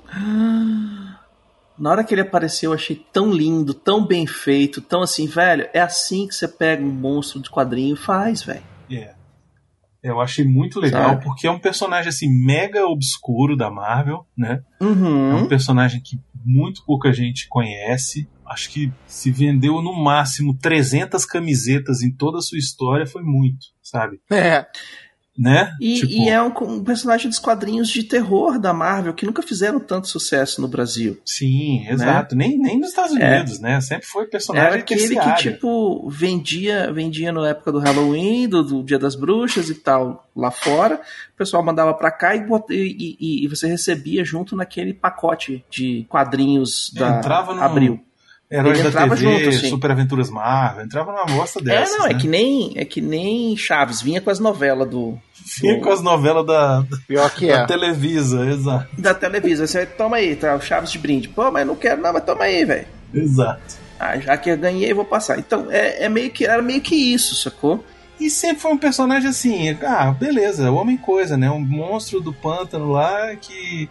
[1.78, 5.68] Na hora que ele apareceu, eu achei tão lindo, tão bem feito, tão assim, velho.
[5.72, 8.62] É assim que você pega um monstro de quadrinho e faz, velho.
[8.90, 9.14] É.
[10.02, 11.24] Eu achei muito legal, Sabe?
[11.24, 14.60] porque é um personagem assim mega obscuro da Marvel, né?
[14.80, 14.88] É um
[15.42, 15.48] Uhum.
[15.48, 18.28] personagem que muito pouca gente conhece.
[18.48, 23.66] Acho que se vendeu no máximo 300 camisetas em toda a sua história foi muito,
[23.82, 24.20] sabe?
[24.30, 24.66] É.
[25.40, 25.72] né?
[25.80, 29.40] E, Tipo, e é um, um personagem dos quadrinhos de terror da Marvel que nunca
[29.40, 31.20] fizeram tanto sucesso no Brasil.
[31.24, 32.34] Sim, exato.
[32.34, 33.36] Nem, nem nos Estados É.
[33.36, 33.80] Unidos, né?
[33.80, 35.52] Sempre foi personagem Era aquele que, terciário.
[35.52, 40.50] tipo, vendia, vendia na época do Halloween, do, do Dia das Bruxas e tal, lá
[40.50, 40.96] fora.
[41.34, 46.04] O pessoal mandava pra cá e, e, e- e você recebia junto naquele pacote de
[46.08, 48.00] quadrinhos da Entrava num- Abril.
[48.50, 49.68] Heróis Ele da TV, junto, assim.
[49.68, 51.94] Super Aventuras Marvel, entrava numa bosta dessas.
[51.94, 52.18] é, não, é né?
[52.18, 55.18] que nem é que nem Chaves, vinha com as novelas do
[55.60, 57.66] Vinha com as novelas da, Pior que da é.
[57.66, 58.88] Televisa, exato.
[58.98, 59.66] da Televisa.
[59.66, 61.28] Você toma aí, tá, o Chaves de brinde.
[61.28, 62.86] Pô, mas não quero não, mas toma aí, velho.
[63.14, 63.76] Exato.
[63.98, 65.38] Ah, já que eu ganhei, vou passar.
[65.38, 67.84] Então, é, é meio que era meio que isso, sacou?
[68.20, 71.50] E sempre foi um personagem assim, ah, beleza, homem coisa, né?
[71.50, 73.88] Um monstro do pântano lá que.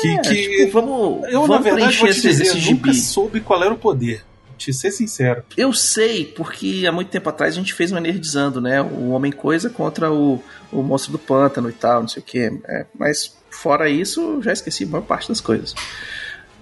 [0.00, 0.08] Que.
[0.08, 0.34] É, que
[0.66, 2.94] tipo, vamos, eu, na vamos verdade, vou te esse, dizer, esse nunca gibi.
[2.94, 4.22] soube qual era o poder.
[4.56, 5.42] Te ser sincero.
[5.56, 8.80] Eu sei, porque há muito tempo atrás a gente fez uma nerdizando, né?
[8.80, 10.40] O Homem Coisa contra o,
[10.72, 12.52] o Monstro do Pântano e tal, não sei o quê.
[12.66, 15.74] É, mas fora isso, já esqueci a maior parte das coisas.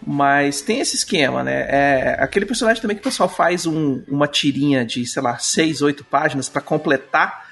[0.05, 1.67] Mas tem esse esquema, né?
[1.69, 5.81] É aquele personagem também que o pessoal faz um- uma tirinha de, sei lá, seis,
[5.83, 7.47] oito páginas pra completar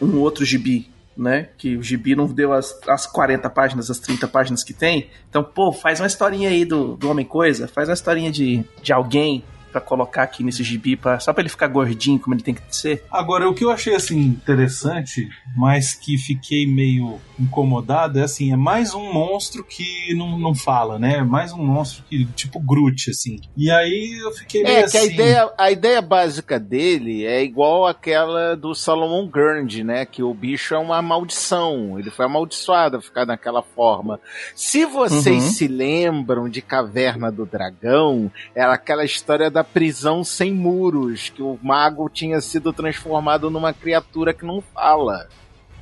[0.00, 1.48] um outro gibi, né?
[1.56, 5.08] Que o gibi não deu as, as 40 páginas, as 30 páginas que tem.
[5.28, 8.92] Então, pô, faz uma historinha aí do, do Homem Coisa, faz uma historinha de, de
[8.92, 12.54] alguém pra colocar aqui nesse gibi, pra, só pra ele ficar gordinho como ele tem
[12.54, 13.02] que ser.
[13.10, 18.56] Agora, o que eu achei assim interessante, mas que fiquei meio incomodado, é assim, é
[18.56, 21.22] mais um monstro que não, não fala, né?
[21.24, 23.40] Mais um monstro que, tipo Groot, assim.
[23.56, 24.92] E aí eu fiquei meio É, assim.
[24.92, 30.06] que a ideia, a ideia básica dele é igual àquela do Salomon Gurney, né?
[30.06, 31.98] Que o bicho é uma maldição.
[31.98, 34.20] Ele foi amaldiçoado a ficar daquela forma.
[34.54, 35.50] Se vocês Uhum.
[35.50, 41.58] se lembram de Caverna do Dragão, era aquela história da prisão sem muros, que o
[41.62, 45.26] mago tinha sido transformado numa criatura que não fala.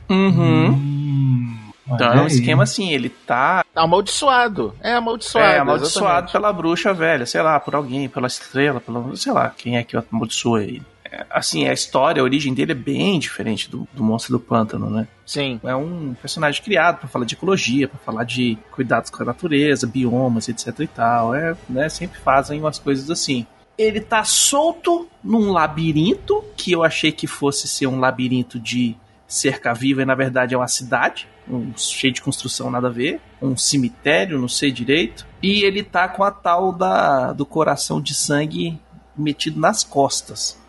[0.09, 4.75] Hum, Então é um esquema assim, ele tá Amaldiçoado.
[4.81, 5.47] É amaldiçoado.
[5.55, 6.33] é, amaldiçoado exatamente.
[6.33, 9.97] pela bruxa velha, sei lá, por alguém, pela estrela, pela, sei lá, quem é que
[9.97, 10.83] amaldiçoa ele.
[11.05, 14.89] É, assim, a história, a origem dele é bem diferente do, do monstro do pântano,
[14.89, 15.07] né?
[15.27, 15.61] Sim.
[15.65, 19.87] É um personagem criado pra falar de ecologia, pra falar de cuidados com a natureza,
[19.87, 21.35] biomas, etc e tal.
[21.35, 23.47] É, né, sempre fazem umas coisas assim.
[23.77, 29.73] Ele tá solto num labirinto, que eu achei que fosse ser um labirinto de cerca
[29.73, 33.57] viva e na verdade é uma cidade, um, cheio de construção nada a ver, um
[33.57, 35.27] cemitério, não sei direito.
[35.43, 38.79] E ele tá com a tal da, do coração de sangue
[39.17, 40.62] metido nas costas.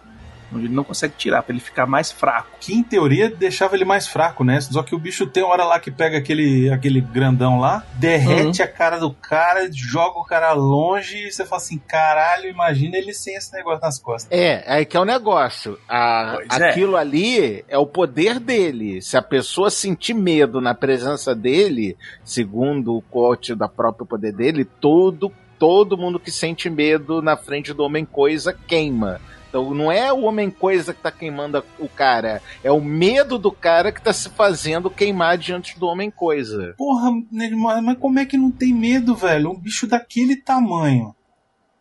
[0.57, 2.49] Onde ele não consegue tirar, pra ele ficar mais fraco.
[2.59, 4.59] Que em teoria deixava ele mais fraco, né?
[4.61, 8.65] Só que o bicho tem hora lá que pega aquele, aquele grandão lá, derrete Uhum.
[8.65, 13.13] a cara do cara, joga o cara longe e você fala assim: caralho, imagina ele
[13.13, 14.31] sem esse negócio nas costas.
[14.37, 15.77] É, aí que é o negócio.
[15.87, 16.69] A- Pois é.
[16.69, 19.01] aquilo ali é o poder dele.
[19.01, 24.65] Se a pessoa sentir medo na presença dele, segundo o quote da própria poder dele,
[24.65, 29.19] todo, todo mundo que sente medo na frente do homem coisa queima.
[29.53, 33.51] Então não é o homem coisa que tá queimando o cara, é o medo do
[33.51, 36.73] cara que tá se fazendo queimar diante do homem coisa.
[36.75, 39.51] Porra, mas como é que não tem medo, velho?
[39.51, 41.13] Um bicho daquele tamanho.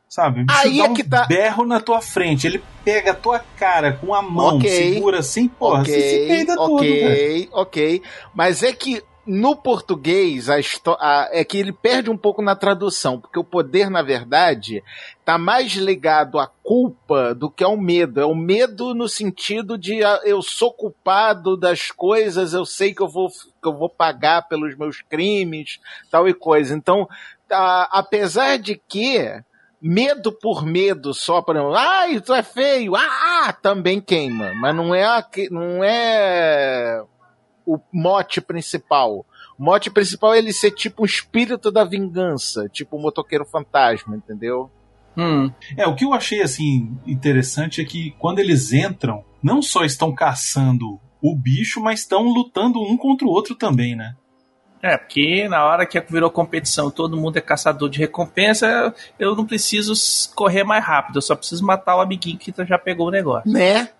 [0.07, 0.43] Sabe?
[0.43, 3.15] O bicho Aí dá é um que tá- berro na tua frente, ele pega a
[3.15, 4.69] tua cara com a mão, Ok.
[4.69, 7.07] segura assim, porra, você se peida todo, velho.
[7.07, 8.03] ok, ok.
[8.35, 10.57] Mas é que no português a
[10.99, 14.83] a- é que ele perde um pouco na tradução, porque o poder, na verdade,
[15.25, 18.21] tá mais ligado à culpa do que ao medo.
[18.21, 23.03] É o medo no sentido de ah, eu sou culpado das coisas, eu sei que
[23.03, 25.79] eu vou, que eu vou pagar pelos meus crimes,
[26.11, 26.75] tal e coisa.
[26.75, 27.09] Então,
[27.51, 29.41] ah, apesar de que
[29.81, 34.95] medo por medo só para ai tu é feio ah ah", também queima mas não
[34.95, 37.03] é a não é
[37.67, 39.27] o mote principal
[39.59, 44.17] o mote principal é ele ser tipo um espírito da vingança tipo um motoqueiro fantasma
[44.17, 44.71] entendeu
[45.17, 45.51] Hum.
[45.77, 50.11] É, o que eu achei assim interessante é que quando eles entram, não só estão
[50.15, 54.17] caçando o bicho, mas estão lutando um contra o outro também, né?
[54.83, 59.47] É, porque na hora que virou competição, todo mundo é caçador de recompensa, eu não
[59.47, 59.93] preciso
[60.35, 63.51] correr mais rápido, eu só preciso matar o amiguinho que já pegou o negócio.
[63.51, 63.91] né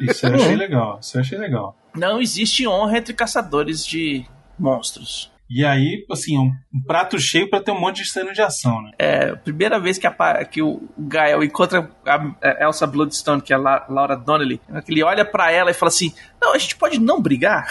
[0.00, 1.76] Isso eu achei legal, isso eu achei legal.
[1.96, 4.24] Não existe honra entre caçadores de
[4.58, 5.30] monstros.
[5.48, 8.82] E aí, assim, um, um prato cheio pra ter um monte de cena de ação,
[8.82, 8.90] né?
[8.98, 13.52] É, a primeira vez que, apa- que o Gael encontra a, a Elsa Bloodstone, que
[13.52, 16.74] é a La- Laura Donnelly, ele olha pra ela e fala assim: Não, a gente
[16.74, 17.64] pode não brigar.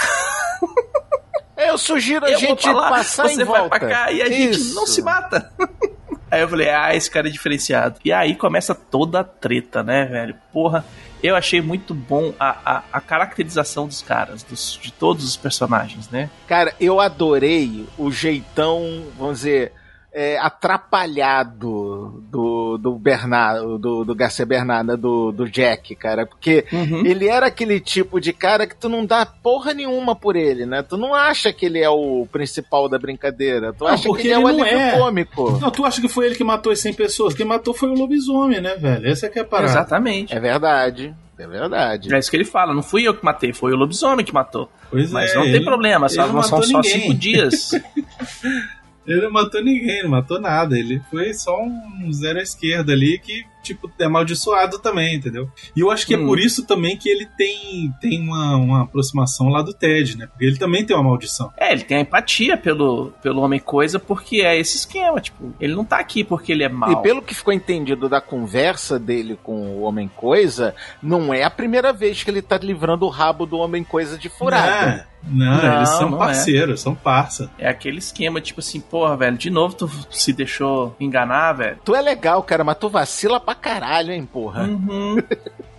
[1.58, 4.30] eu sugiro a Eu gente lá, passar você em vai volta pra cá e a
[4.30, 4.76] gente Isso.
[4.76, 5.52] não se mata.
[6.32, 8.00] Aí eu falei, ah, esse cara é diferenciado.
[8.04, 10.36] E aí começa toda a treta, né, velho?
[10.52, 10.84] Porra,
[11.26, 16.10] eu achei muito bom a, a, a caracterização dos caras, dos, de todos os personagens,
[16.10, 16.30] né?
[16.48, 19.72] Cara, eu adorei o jeitão, vamos dizer,
[20.18, 26.26] é, atrapalhado do, do Bernardo, do, do Garcia Bernardo, do, do Jack, cara.
[26.26, 27.06] Porque Uhum.
[27.06, 30.82] ele era aquele tipo de cara que tu não dá porra nenhuma por ele, né?
[30.82, 33.74] Tu não acha que ele é o principal da brincadeira.
[33.74, 34.98] Tu Não, acha que porque ele é o ele não alívio é.
[34.98, 35.60] cômico.
[35.60, 37.34] Não, tu acha que foi ele que matou as 100 pessoas?
[37.34, 39.08] Quem matou foi o lobisomem, né, velho?
[39.08, 39.72] Essa que é a parada.
[39.72, 40.34] Exatamente.
[40.34, 41.14] É verdade.
[41.38, 42.16] É verdade.
[42.16, 44.70] É isso que ele fala, não fui eu que matei, foi o lobisomem que matou.
[44.90, 47.02] Pois Mas é, não tem ele- problema, só, ele não são matou só ninguém.
[47.02, 47.72] cinco dias.
[49.08, 50.78] Ele não matou ninguém, não matou nada.
[50.78, 55.50] Ele foi só um zero à esquerda ali que, tipo, é amaldiçoado também, entendeu?
[55.76, 56.26] E eu acho que é Hum.
[56.28, 60.28] por isso também que ele tem, tem uma, uma aproximação lá do Ted, né?
[60.28, 61.52] Porque ele também tem uma maldição.
[61.58, 65.76] É, ele tem a empatia pelo, pelo Homem Coisa, porque é esse esquema, tipo, ele
[65.76, 66.92] não tá aqui porque ele é mau.
[66.92, 71.50] E pelo que ficou entendido da conversa dele com o Homem Coisa, não é a
[71.50, 75.08] primeira vez que ele tá livrando o rabo do Homem Coisa de furada.
[75.28, 76.26] Não, não, Não, eles são não é.
[76.28, 77.50] parceiros, são parça.
[77.58, 81.80] É aquele esquema, tipo assim, porra, velho, de novo tu se deixou enganar, velho.
[81.84, 84.64] Tu é legal, cara, mas tu vacila pra caralho, hein, porra.
[84.68, 85.18] Uhum.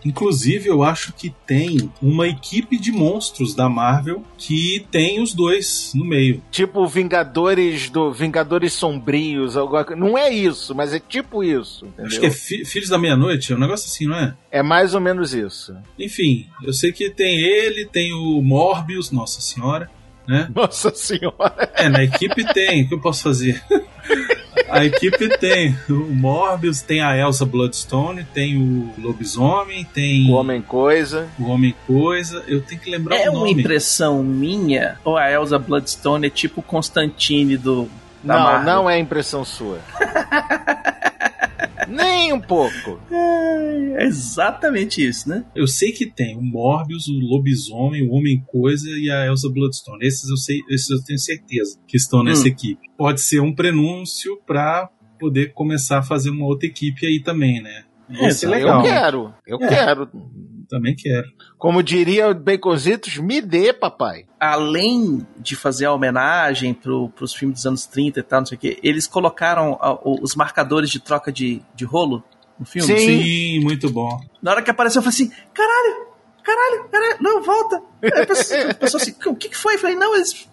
[0.04, 5.90] Inclusive, eu acho que tem uma equipe de monstros da Marvel que tem os dois
[5.96, 6.40] no meio.
[6.50, 9.84] Tipo Vingadores do Vingadores Sombrios, alguma.
[9.96, 12.06] Não é isso, mas é tipo isso, entendeu?
[12.06, 14.34] Acho que é Fi- Filhos da Meia-Noite, é um negócio assim, não é?
[14.50, 15.74] É mais ou menos isso.
[15.98, 19.90] Enfim, eu sei que tem ele, tem o Morbius, nossa senhora,
[20.28, 20.48] né?
[20.54, 21.68] Nossa senhora.
[21.74, 23.60] É, na equipe tem, o que eu posso fazer?
[24.68, 30.60] A equipe tem o Morbius, tem a Elsa Bloodstone, tem o Lobisomem, tem O Homem
[30.60, 31.28] Coisa.
[31.38, 32.42] o Homem Coisa.
[32.48, 33.52] Eu tenho que lembrar É o uma nome.
[33.60, 37.88] impressão minha, ou a Elsa Bloodstone é tipo o Constantine do.
[38.22, 38.64] Da Não, Marvel?
[38.74, 39.78] não é impressão sua.
[41.88, 43.00] Nem um pouco.
[43.10, 45.44] É exatamente isso, né?
[45.54, 50.04] Eu sei que tem o Morbius, o Lobisomem, o Homem Coisa e a Elsa Bloodstone.
[50.06, 52.48] Esses eu sei, esses eu tenho certeza que estão nessa Hum.
[52.48, 52.80] equipe.
[52.96, 57.84] Pode ser um prenúncio pra poder começar a fazer uma outra equipe aí também, né?
[58.10, 58.78] Ia ser É, legal.
[58.80, 59.68] Eu quero, eu É.
[59.68, 60.08] quero.
[60.68, 61.26] Também quero.
[61.58, 64.26] Como diria o Baconzitos, me dê, papai.
[64.38, 68.56] Além de fazer a homenagem pro, pros filmes dos anos 30 e tal, não sei
[68.56, 72.22] o quê, eles colocaram a- o- os marcadores de troca de, de rolo
[72.58, 72.86] no filme.
[72.86, 73.22] Sim.
[73.22, 74.20] Sim, muito bom.
[74.42, 76.06] Na hora que apareceu, eu falei assim: caralho,
[76.42, 77.82] caralho, caralho, não, volta.
[78.02, 79.74] Aí a pessoa, a pessoa assim: o que, que foi?
[79.74, 80.48] Eu falei: não, eles.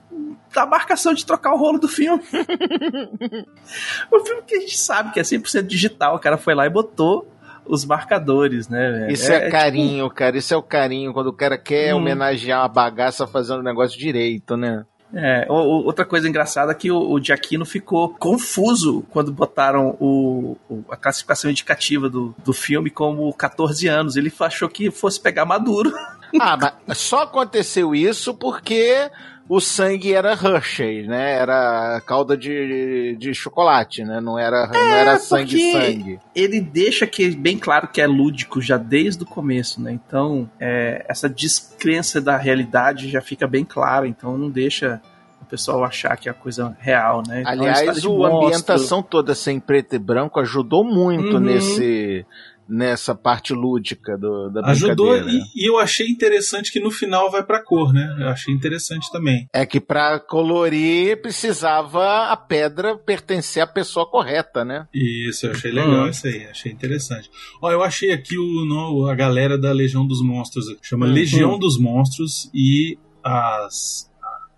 [0.55, 2.21] A marcação de trocar o rolo do filme.
[4.11, 6.15] o filme que a gente sabe que é 100% digital.
[6.15, 7.27] O cara foi lá e botou
[7.65, 9.11] os marcadores, né, velho?
[9.11, 10.37] Isso é, tipo, carinho, cara.
[10.37, 11.97] Isso é o carinho quando o cara quer Hum.
[11.97, 14.85] homenagear uma bagaça fazendo o negócio direito, né?
[15.15, 20.83] É, outra coisa engraçada é que o, o Giacchino ficou confuso quando botaram o, o-
[20.89, 24.15] a classificação indicativa do, do filme como 14 anos.
[24.15, 25.93] Ele achou que fosse pegar maduro.
[26.41, 26.57] Ah,
[26.87, 29.07] mas só aconteceu isso porque
[29.49, 31.33] o sangue era Hershey, né?
[31.33, 34.19] Era calda de, de chocolate, né?
[34.21, 36.19] Não era, não era sangue É, sangue.
[36.33, 39.91] Ele deixa que bem claro que é lúdico já desde o começo, né?
[39.91, 44.07] Então, é, essa descrença da realidade já fica bem clara.
[44.07, 45.01] Então, não deixa
[45.41, 47.41] o pessoal achar que é a coisa real, né?
[47.41, 51.33] Então, a história Aliás, de o monstro- ambientação toda sem preto e branco ajudou muito
[51.35, 51.39] Uhum.
[51.41, 52.25] nesse
[52.67, 55.45] nessa parte lúdica do, da Ajudou brincadeira.
[55.55, 58.15] e, e eu achei interessante que no final vai pra cor, né?
[58.19, 59.47] Eu achei interessante também.
[59.53, 64.87] É que pra colorir precisava a pedra pertencer à pessoa correta, né?
[64.93, 67.29] Isso, eu achei legal isso aí, achei interessante.
[67.61, 71.59] Ó, eu achei aqui o, no- a galera da Legião dos Monstros, chama Hum, Legião
[71.59, 74.09] dos Monstros e as,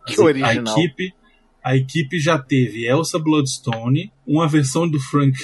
[0.06, 0.54] Que as- original.
[0.76, 1.14] a equipe
[1.64, 5.38] a equipe já teve Elsa Bloodstone, uma versão do Frank,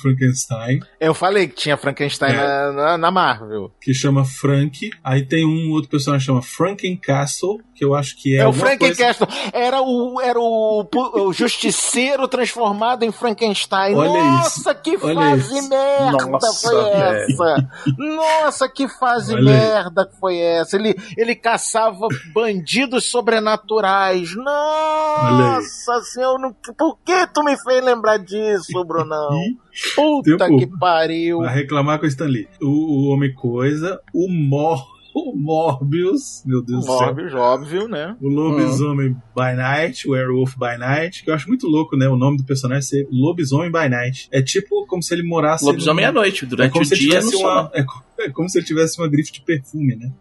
[0.00, 2.36] Frankenstein, Eu falei que tinha Frankenstein É.
[2.36, 3.70] na, na, na Marvel.
[3.80, 4.90] que chama Frank.
[5.02, 8.46] Aí tem um outro personagem que chama Frankencastle, que eu acho que é, É, o
[8.48, 9.28] alguma coisa- Frankencastle.
[9.52, 13.94] Era, o, era o, o justiceiro transformado em Frankenstein.
[13.94, 15.68] Olha Nossa, que Olha fase isso.
[15.68, 16.96] merda Nossa, foi velho.
[17.32, 17.68] essa?
[17.98, 19.58] Nossa, que fase Olha aí.
[19.58, 20.76] merda que foi essa?
[20.76, 24.34] Ele, ele caçava bandidos sobrenaturais.
[24.36, 29.30] Nossa senhora, não- por que tu me fez lembrar disso, Brunão?
[29.96, 30.58] Puta Tempo.
[30.58, 31.38] que pariu.
[31.38, 32.46] Vai reclamar com o Stanley.
[32.60, 34.84] O, o Homem Coisa, o Mor...
[35.18, 37.06] O Morbius, meu Deus do céu.
[37.06, 38.14] Morbius, óbvio, né?
[38.20, 42.06] O Lobisomem by Night, o Werewolf by Night, que eu acho muito louco, né?
[42.06, 44.28] O nome do personagem ser Lobisomem by Night.
[44.30, 45.64] É tipo como se ele morasse.
[45.64, 47.70] Lobisomem num- à noite, É durante como o dia uma.
[47.74, 47.84] É,
[48.26, 50.12] é como se ele tivesse uma grife de perfume, né?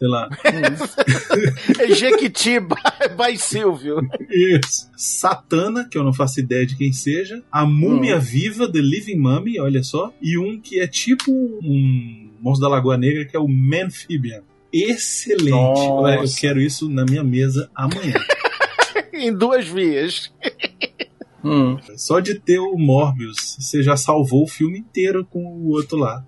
[0.00, 0.28] Sei lá.
[1.78, 2.74] É Jequiti by,
[3.16, 4.00] by Silvio.
[4.30, 4.90] Isso.
[4.96, 7.42] Satana, que eu não faço ideia de quem seja.
[7.52, 10.10] A Múmia Viva, The Living Mummy, olha só.
[10.22, 14.42] E um que é tipo um monstro da Lagoa Negra, que é o Manfibian.
[14.72, 15.50] Excelente.
[15.50, 16.14] Nossa.
[16.14, 18.14] Eu quero isso na minha mesa amanhã.
[19.12, 20.32] em duas vias.
[21.44, 21.76] Hum.
[21.96, 26.24] Só de ter o Morbius, você já salvou o filme inteiro com o outro lá.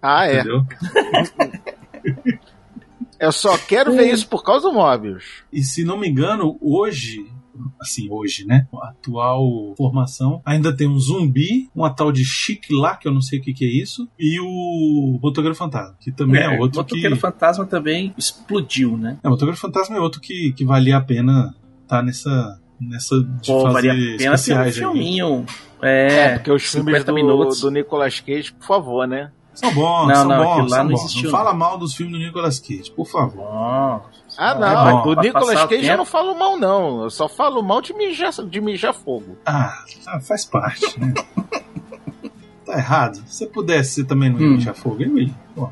[0.00, 0.40] Ah, é.
[0.40, 0.66] Entendeu?
[3.20, 5.44] Eu só quero ver isso por causa do Mobius.
[5.52, 7.26] E se não me engano, hoje,
[7.78, 8.66] assim, hoje, né?
[8.82, 13.20] A atual formação ainda tem um zumbi, uma tal de Chique lá, que eu não
[13.20, 16.62] sei o que, que é isso, e o Motoqueiro Fantasma, que também é, É, o
[16.62, 16.94] outro que.
[16.94, 19.18] Motoqueiro Fantasma também explodiu, né?
[19.22, 22.58] É, o Motoqueiro Fantasma é outro que, que valia a pena estar nessa.
[22.80, 25.46] nessa de Pô, fazer valia a pena ter um filminho.
[25.82, 27.60] É, porque os filmes 50 do, minutos.
[27.60, 29.30] do Nicolas Cage, por favor, né?
[29.54, 30.70] São bons, Não, são não, bons.
[30.70, 31.00] são não bons.
[31.00, 33.44] existiu, Não fala mal dos filmes do Nicolas Cage, por favor.
[33.44, 34.04] Nossa.
[34.38, 35.02] Ah, É não.
[35.02, 37.02] do pra Nicolas o Cage eu não falo mal, não.
[37.02, 39.36] Eu só falo mal de mijar, de mijar fogo.
[39.44, 39.74] Ah,
[40.06, 41.12] ah, faz parte, né?
[42.64, 43.22] tá errado.
[43.26, 44.54] Se eu pudesse, você também não ia Hum.
[44.56, 45.34] deixar fogo, ia.
[45.54, 45.68] Pô.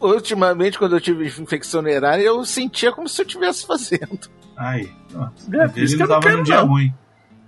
[0.00, 4.28] Ultimamente, quando eu tive infecção urinária, eu sentia como se eu estivesse fazendo.
[4.56, 5.32] Aí, pronto.
[5.52, 6.66] É, ver, isso ele tava num dia não.
[6.68, 6.92] ruim.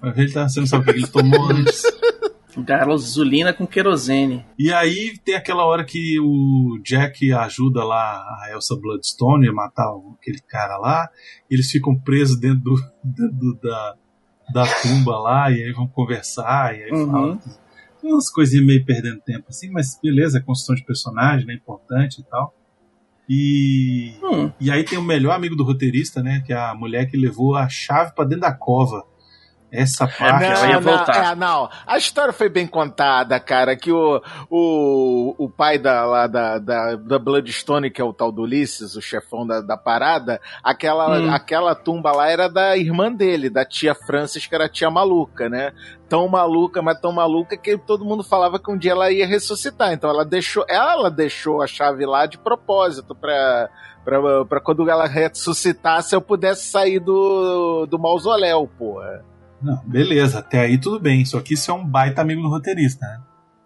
[0.00, 1.82] Vai ver, ele tá, você não sabe o que ele tomou antes.
[2.62, 4.44] Gasolina com querosene.
[4.58, 9.90] E aí tem aquela hora que o Jack ajuda lá a Elsa Bloodstone a matar
[10.18, 11.08] aquele cara lá.
[11.50, 13.94] Eles ficam presos dentro, do, dentro da,
[14.52, 17.10] da tumba lá e aí vão conversar e aí Uhum.
[17.10, 17.40] falam.
[18.02, 21.54] Umas coisinhas meio perdendo tempo assim, mas beleza, construção de personagem, né?
[21.54, 22.54] Importante e tal.
[23.28, 24.50] E, Hum.
[24.60, 26.42] e aí tem o melhor amigo do roteirista, né?
[26.46, 29.04] Que é a mulher que levou a chave pra dentro da cova.
[29.70, 30.48] Essa parte.
[30.48, 31.32] não, ia voltar.
[31.32, 31.68] é, não.
[31.86, 33.76] A história foi bem contada, cara.
[33.76, 38.30] Que o, o, o pai da, lá da, da, da Bloodstone, que é o tal
[38.30, 41.30] do Ulisses, o chefão da, da parada, aquela, Hum.
[41.34, 45.48] aquela tumba lá era da irmã dele, da tia Francis, que era a tia maluca,
[45.48, 45.72] né?
[46.08, 49.92] Tão maluca, mas tão maluca que todo mundo falava que um dia ela ia ressuscitar.
[49.92, 53.68] Então ela deixou, ela deixou a chave lá de propósito pra.
[54.04, 59.24] Pra, pra quando ela ressuscitasse, eu pudesse sair do, do mausoléu, porra.
[59.60, 61.24] Não, beleza, até aí tudo bem.
[61.24, 63.20] Só que isso é um baita amigo do roteirista, né?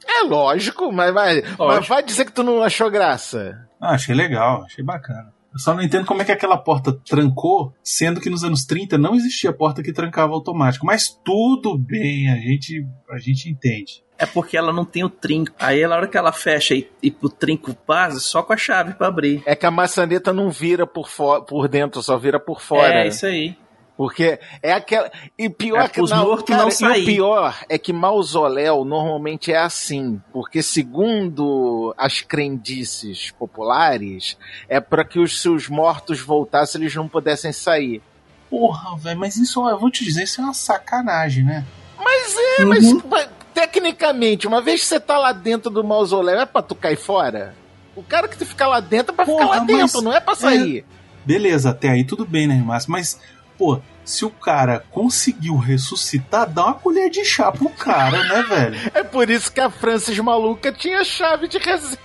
[0.07, 1.64] É lógico, mas vai, Lógico.
[1.66, 3.68] mas vai dizer que tu não achou graça.
[3.80, 5.32] Ah, achei legal, achei bacana.
[5.53, 8.97] Eu só não entendo como é que aquela porta trancou, sendo que nos anos 30
[8.97, 10.86] não existia porta que trancava automático.
[10.86, 14.05] Mas tudo bem, a gente, a gente entende.
[14.16, 15.53] É porque ela não tem o trinco.
[15.59, 18.95] Aí na hora que ela fecha e, e pro trinco base, só com a chave
[18.95, 19.43] pra abrir.
[19.45, 21.09] É que a maçaneta não vira por,
[21.49, 23.05] por dentro, só vira por fora.
[23.05, 23.57] É, isso aí.
[23.97, 25.11] Porque é aquela.
[25.38, 27.03] E pior É que mortos não e sair.
[27.03, 30.20] o pior é que mausoléu normalmente é assim.
[30.32, 34.38] Porque, segundo as crendices populares,
[34.68, 38.01] é para que os seus mortos voltassem eles não pudessem sair.
[38.49, 41.64] Porra, velho, mas isso, eu vou te dizer, isso é uma sacanagem, né?
[42.03, 46.47] Mas é, mas, mas tecnicamente, uma vez que você tá lá dentro do mausoléu, é
[46.47, 47.55] pra tu cair fora?
[47.95, 50.20] O cara que tu fica lá dentro é pra Porra, ficar lá dentro, não é
[50.20, 50.84] pra sair.
[51.24, 52.91] Beleza, até aí tudo bem, né, Márcio?
[52.91, 53.20] Mas,
[53.61, 58.81] pô, se o cara conseguiu ressuscitar, dá uma colher de chá pro cara, né, velho?
[58.95, 61.99] É por isso que a Francis maluca tinha chave de reserva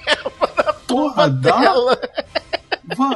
[0.58, 1.98] na Porra, dá dela.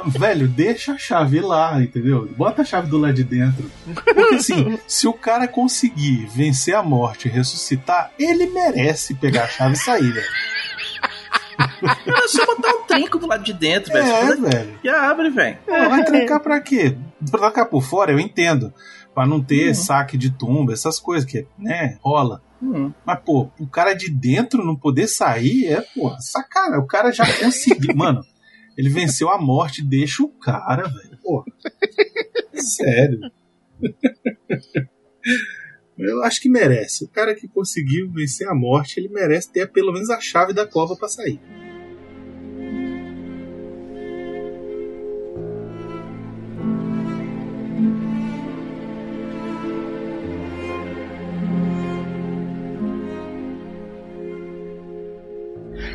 [0.07, 2.27] Velho, deixa a chave lá, entendeu?
[2.35, 3.69] Bota a chave do lado de dentro.
[3.93, 9.47] Porque assim, se o cara conseguir vencer a morte e ressuscitar, ele merece pegar a
[9.47, 10.27] chave e sair, velho.
[12.07, 14.07] É só botar um trinco do lado de dentro, velho.
[14.07, 14.79] É, velho.
[14.83, 15.57] E abre, velho.
[15.65, 16.97] Pô, vai trancar pra quê?
[17.29, 18.73] Pra trancar por fora, eu entendo.
[19.13, 22.41] Pra não ter saque de tumba, essas coisas que, né, rola.
[22.61, 22.91] Hum.
[23.05, 26.79] Mas, pô, o cara de dentro não poder sair é, pô, sacanagem.
[26.79, 27.93] O cara já conseguiu.
[27.95, 28.21] Mano,
[28.77, 31.17] ele venceu a morte, deixa o cara, velho.
[31.21, 31.43] Pô.
[32.53, 33.19] Sério.
[35.99, 37.03] Eu acho que merece.
[37.03, 40.65] O cara que conseguiu vencer a morte, ele merece ter pelo menos a chave da
[40.65, 41.39] cova pra sair.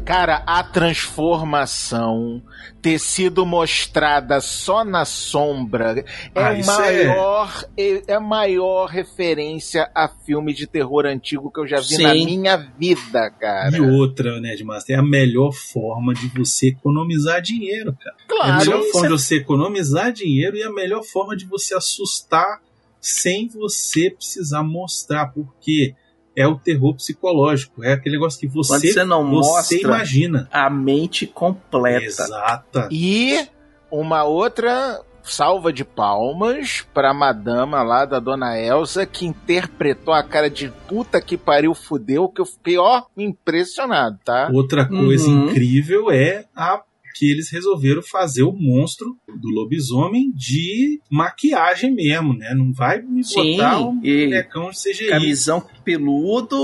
[0.04, 2.42] Cara, a transformação
[2.82, 8.02] ter sido mostrada só na sombra é Ah, a isso é- maior é...
[8.08, 12.24] é a maior referência a filme de terror antigo que eu já vi na Sim.
[12.26, 13.74] minha vida, cara.
[13.74, 18.14] E outra, né, Master, é a melhor forma de você economizar dinheiro, cara.
[18.18, 21.34] é a Claro, melhor isso forma é- de você economizar dinheiro e a melhor forma
[21.34, 22.60] de você assustar
[23.00, 25.94] sem você precisar mostrar, porque
[26.36, 30.48] é o terror psicológico, é aquele negócio que você, Quando você não você mostra imagina.
[30.52, 32.04] a mente completa.
[32.04, 32.88] Exata.
[32.90, 33.46] E
[33.90, 40.50] uma outra salva de palmas pra madama lá da dona Elsa, que interpretou a cara
[40.50, 44.50] de puta que pariu, fudeu, que eu fiquei, ó, impressionado, tá?
[44.52, 45.46] Outra coisa Uhum.
[45.48, 46.80] incrível é a
[47.14, 52.52] que eles resolveram fazer o monstro do lobisomem de maquiagem mesmo, né?
[52.54, 55.08] Não vai me Sim, botar um e bonecão de CGI.
[55.08, 56.56] Camisão peludo,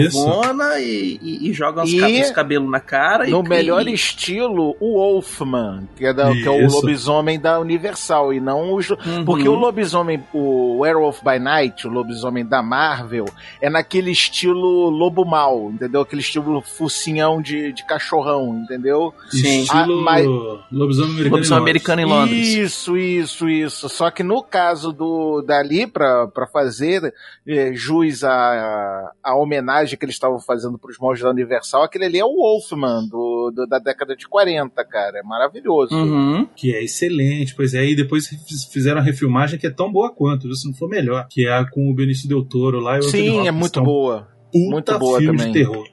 [0.00, 0.18] Isso.
[0.18, 3.26] luvona e, e, e joga uns E- cab- uns cabelos na cara.
[3.26, 7.58] No e, melhor e, estilo, o Wolfman, que é, da- que é o lobisomem da
[7.60, 8.88] Universal, e não os.
[8.90, 9.24] Uhum.
[9.24, 13.26] Porque o lobisomem, o Werewolf by Night, o lobisomem da Marvel,
[13.60, 16.00] é naquele estilo lobo mal, entendeu?
[16.00, 19.12] Aquele estilo focinhão de, de cachorrão, entendeu?
[19.30, 19.62] Sim.
[19.62, 21.10] Estilo Ah, mas- lobisomem americano.
[21.10, 21.52] Lobisomem em Londres.
[21.52, 22.48] americano em Londres.
[22.54, 23.88] Isso, isso, isso.
[23.88, 27.12] Só que no caso do dali, pra, pra fazer
[27.46, 32.18] eh, jus à, à homenagem que eles estavam fazendo pros monstros da Universal, aquele ali
[32.18, 35.18] é o Wolfman, do, do- da década de 40, cara.
[35.18, 35.94] É maravilhoso.
[35.94, 36.46] Uhum.
[36.56, 37.84] Que é excelente, pois é.
[37.84, 40.54] E depois fiz- fizeram a refilmagem que é tão boa quanto, viu?
[40.54, 41.26] se não for melhor.
[41.30, 42.96] Que é a com o Benício Del Toro lá.
[42.96, 44.28] e o Anthony Sim, é muito um boa.
[44.52, 45.52] puta muito boa filme também.
[45.52, 45.84] de terror.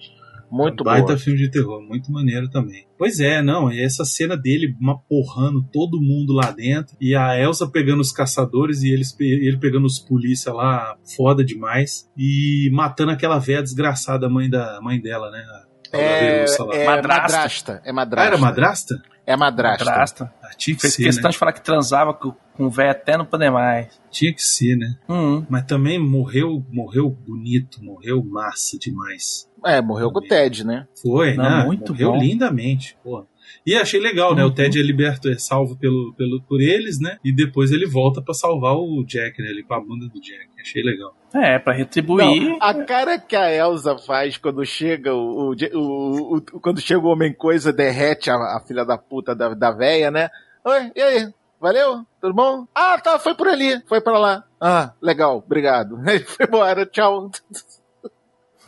[0.63, 1.17] Muito Baita boa.
[1.17, 2.85] filme de terror, muito maneiro também.
[2.97, 7.37] Pois é, não, e essa cena dele uma porrando todo mundo lá dentro e a
[7.39, 13.11] Elsa pegando os caçadores e eles, ele pegando os polícia lá, foda demais, e matando
[13.11, 15.43] aquela velha desgraçada mãe da mãe dela, né?
[15.91, 17.37] É, é Madrasta.
[17.37, 17.81] madrasta.
[17.85, 18.27] É Ah, madrasta.
[18.27, 19.01] era madrasta?
[19.25, 19.85] É madrasta.
[19.85, 20.33] Madrasta.
[20.43, 21.31] Ah, tinha que Fez ser, questão né?
[21.31, 23.87] de falar que transava com, com o velho até não poder mais.
[24.11, 24.95] Tinha que ser, né?
[25.09, 25.45] Uhum.
[25.49, 29.49] Mas também morreu, morreu bonito, morreu massa demais.
[29.65, 30.87] É, morreu com o Ted, né?
[31.01, 31.65] Foi, Não, né?
[31.65, 32.19] muito Morreu bom.
[32.19, 33.25] lindamente, pô.
[33.65, 34.43] E achei legal, né?
[34.43, 34.53] O Uhum.
[34.53, 37.17] Ted é liberto, é salvo pelo, pelo, por eles, né?
[37.23, 39.49] E depois ele volta pra salvar o Jack, né?
[39.49, 40.47] Ele com a bunda do Jack.
[40.61, 41.15] Achei legal.
[41.33, 42.41] É, pra retribuir.
[42.41, 47.01] Não, a cara que a Elsa faz quando chega o, o, o- o- quando chega
[47.01, 50.29] o homem coisa derrete a, a filha da puta da, da véia, né?
[50.63, 51.27] Oi, e aí?
[51.59, 52.05] Valeu?
[52.21, 52.65] Tudo bom?
[52.73, 54.43] Ah, tá, foi por ali, foi pra lá.
[54.61, 55.97] Ah, legal, obrigado.
[56.07, 57.29] Ele foi embora, tchau.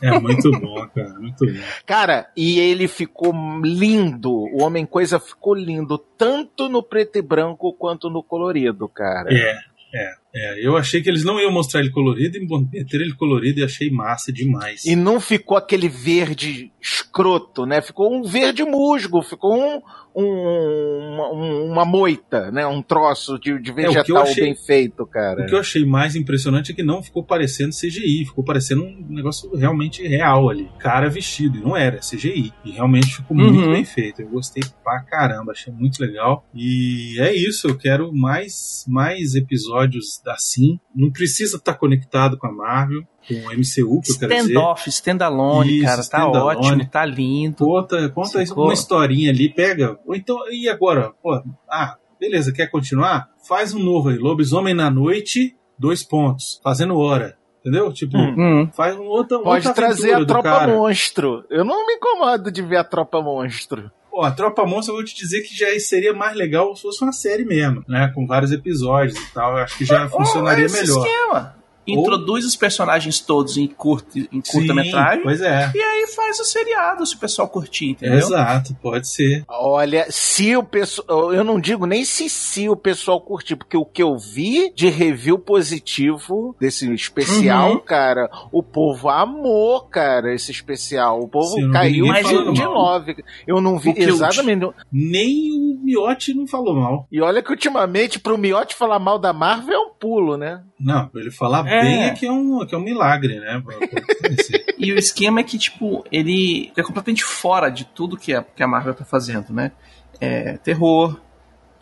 [0.00, 1.18] É muito bom, cara.
[1.18, 1.60] Muito bom.
[1.84, 3.32] Cara, e ele ficou
[3.62, 4.30] lindo.
[4.30, 9.28] O Homem Coisa ficou lindo, tanto no preto e branco quanto no colorido, cara.
[9.32, 9.58] É,
[9.94, 10.66] é, é.
[10.66, 13.90] Eu achei que eles não iam mostrar ele colorido e meter ele colorido e achei
[13.90, 14.84] massa demais.
[14.84, 17.80] E não ficou aquele verde escroto, né?
[17.80, 19.80] Ficou um verde musgo, ficou um,
[20.14, 22.66] um- uma, um- uma moita, né?
[22.66, 25.42] Um troço de, de É, o que eu vegetal achei- bem feito, cara.
[25.42, 29.06] O que eu achei mais impressionante é que não ficou parecendo CGI, ficou parecendo um
[29.08, 30.68] negócio realmente real ali.
[30.78, 32.52] Cara vestido, e não era, é CGI.
[32.64, 33.72] E realmente ficou muito Uhum.
[33.72, 34.22] bem feito.
[34.22, 36.46] Eu gostei pra caramba, achei muito legal.
[36.54, 40.78] E é isso, eu quero mais, mais episódios assim.
[40.94, 44.48] Não precisa estar conectado com a Marvel, com o MCU, que eu quero dizer.
[44.52, 45.96] Stand-off, stand-alone, Isso, cara.
[45.96, 46.56] Tá stand-alone.
[46.58, 47.56] ótimo, tá lindo.
[47.64, 48.64] Conta, conta Sacou?
[48.64, 49.98] uma historinha ali, pega.
[50.06, 51.12] Ou então, e agora?
[51.22, 51.40] Pô,
[51.70, 53.28] ah, beleza, quer continuar?
[53.46, 54.18] Faz um novo aí.
[54.18, 56.60] Lobisomem na noite, dois pontos.
[56.62, 57.36] Fazendo hora.
[57.60, 57.92] Entendeu?
[57.92, 58.70] Tipo, Hum.
[58.72, 60.72] faz um outra Pode outra trazer a tropa cara.
[60.74, 61.44] monstro.
[61.50, 63.90] Eu não me incomodo de ver a tropa monstro.
[64.18, 67.00] Pô, a Tropa Monstro, eu vou te dizer que já seria mais legal se fosse
[67.04, 68.10] uma série mesmo, né?
[68.12, 69.52] Com vários episódios e tal.
[69.52, 71.06] Eu acho que já funcionaria Ó, esse melhor.
[71.06, 71.57] esquema.
[71.92, 75.22] Introduz os personagens todos em, curta, em curta-metragem.
[75.22, 75.70] Pois é.
[75.74, 78.18] E aí faz o seriado, se o pessoal curtir, entendeu?
[78.18, 79.44] Exato, pode ser.
[79.48, 81.32] Olha, se o pessoal.
[81.32, 84.88] Eu não digo nem se se o pessoal curtir, porque o que eu vi de
[84.88, 87.78] review positivo desse especial, Uhum.
[87.80, 91.20] cara, o povo amou, cara, esse especial.
[91.20, 92.74] O povo Sim, caiu de, de mal.
[92.74, 93.24] nove.
[93.46, 94.66] Eu não vi que eu- exatamente.
[94.92, 97.06] Nem o Miotti não falou mal.
[97.10, 100.62] E olha que ultimamente pro Miotti falar mal da Marvel é um pulo, né?
[100.78, 101.77] Não, pra ele falar É.
[101.82, 103.62] bem é que é um, que é um milagre, né?
[104.78, 108.62] E o esquema é que, tipo, ele é completamente fora de tudo que a, que
[108.62, 109.72] a Marvel tá fazendo, né?
[110.20, 111.20] É terror,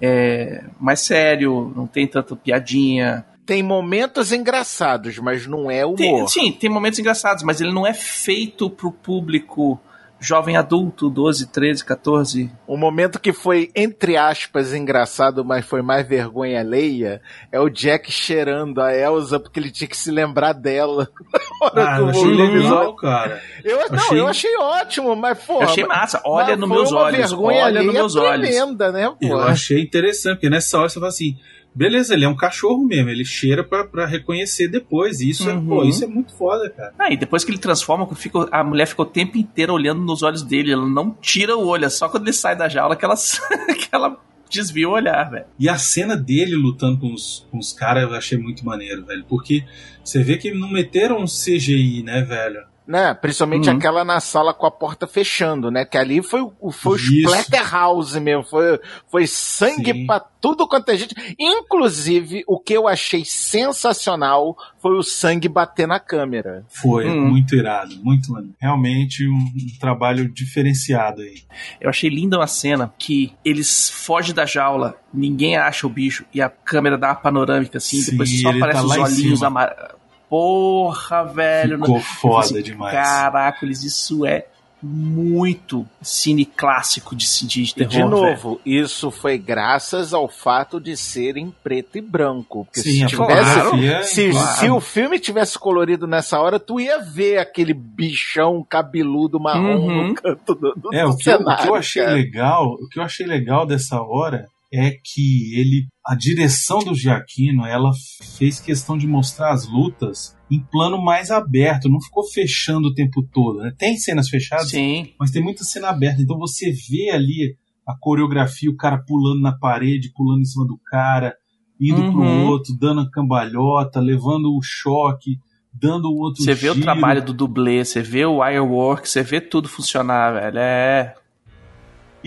[0.01, 3.24] é mais sério, não tem tanta piadinha.
[3.44, 5.97] Tem momentos engraçados, mas não é humor.
[5.97, 9.78] Tem- sim, tem momentos engraçados, mas ele não é feito pro público
[10.18, 12.50] jovem adulto, 12, 13, 14.
[12.66, 17.20] O momento que foi, entre aspas, engraçado, mas foi mais vergonha alheia,
[17.52, 21.08] é o Jack cheirando a Elsa porque ele tinha que se lembrar dela.
[21.74, 23.40] Na hora Ah, eu o achei legal, cara.
[23.64, 25.64] Eu, não, Achei- eu achei ótimo, mas porra.
[25.64, 26.20] Eu achei massa.
[26.24, 27.30] Olha nos meus olhos.
[27.30, 28.48] vergonha Olha nos alheia meus olhos.
[28.48, 29.38] tremenda, né, Eu pô?
[29.40, 31.36] achei interessante, porque nessa hora você fala assim,
[31.76, 35.20] beleza, ele é um cachorro mesmo, ele cheira pra, pra reconhecer depois.
[35.20, 35.66] E isso, é, Uhum.
[35.66, 36.94] pô, isso é muito foda, cara.
[36.98, 40.22] Ah, e depois que ele transforma, fica- a mulher ficou o tempo inteiro olhando nos
[40.22, 40.72] olhos dele.
[40.72, 43.14] Ela não tira o olho, é só quando ele sai da jaula que ela,
[43.78, 44.18] que ela
[44.50, 45.44] desvia o olhar, velho.
[45.58, 49.24] E a cena dele lutando com os, com os caras eu achei muito maneiro, velho.
[49.28, 49.64] Porque
[50.02, 52.60] você vê que não meteram um CGI, né, velho?
[52.87, 53.12] Né?
[53.14, 53.76] Principalmente Uhum.
[53.76, 55.84] aquela na sala com a porta fechando, né?
[55.84, 56.97] Que ali foi, o- foi o.
[56.97, 58.45] Splatterhouse mesmo.
[58.45, 58.78] Foi,
[59.11, 60.07] foi sangue Sim.
[60.07, 61.14] pra tudo quanto é gente.
[61.39, 66.64] Inclusive, o que eu achei sensacional foi o sangue bater na câmera.
[66.68, 67.26] Foi, Hum.
[67.30, 68.55] muito irado, muito mano.
[68.61, 71.43] Realmente um, um trabalho diferenciado aí.
[71.80, 76.41] Eu achei linda uma cena que eles fogem da jaula, ninguém acha o bicho e
[76.41, 79.97] a câmera dá uma panorâmica assim, Sim, depois só aparece tá os olhinhos amarelos.
[80.28, 81.78] Porra, velho.
[81.78, 82.92] Ficou Eu foda assim, demais.
[82.94, 84.46] Caracoles, isso é
[84.82, 87.88] muito cine clássico de, de E terror.
[87.90, 88.08] de velho.
[88.10, 92.64] novo, isso foi graças ao fato de ser em preto e branco.
[92.66, 93.50] Porque Sim, se a tivesse.
[93.54, 94.58] fotografia, Se, claro.
[94.58, 100.08] se o filme tivesse colorido nessa hora, tu ia ver aquele bichão cabeludo marrom Uhum.
[100.08, 102.14] no canto do, do É, o que, eu- o que eu cenário, achei cara.
[102.14, 107.64] legal, o que eu achei legal dessa hora é que ele, a direção do Giacchino,
[107.64, 107.90] ela
[108.38, 113.22] fez questão de mostrar as lutas em plano mais aberto, não ficou fechando o tempo
[113.32, 113.58] todo.
[113.60, 113.72] Né?
[113.78, 115.12] Tem cenas fechadas, Sim.
[115.18, 117.56] mas tem muita cena aberta, então você vê ali
[117.86, 121.34] a coreografia, o cara pulando na parede, pulando em cima do cara,
[121.80, 122.12] indo Uhum.
[122.12, 125.38] pro outro, dando a cambalhota, levando o choque,
[125.72, 126.84] dando o outro Você vê o giro.
[126.84, 130.58] trabalho do dublê, você vê o wirework, você vê tudo funcionar, velho.
[130.58, 131.14] É.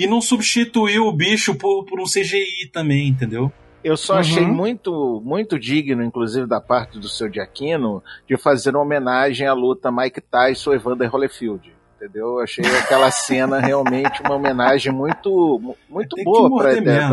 [0.03, 3.51] E não substituiu o bicho por, por um CGI também, entendeu?
[3.83, 4.19] Eu só Uhum.
[4.19, 9.53] achei muito, muito digno, inclusive da parte do seu Giacchino, de fazer uma homenagem à
[9.53, 11.73] luta Mike Tyson e Evander Holyfield.
[11.95, 12.27] Entendeu?
[12.27, 16.71] Eu achei aquela cena realmente uma homenagem muito, mu- muito Tem boa pra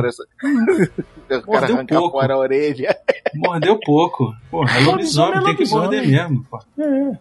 [0.09, 0.24] essa...
[1.47, 2.18] o cara arrancar pouco.
[2.20, 2.97] fora a orelha.
[3.34, 4.32] Mordeu pouco.
[4.51, 6.47] Porra, é lobisomem, tem que morder mesmo.
[6.49, 6.59] pô.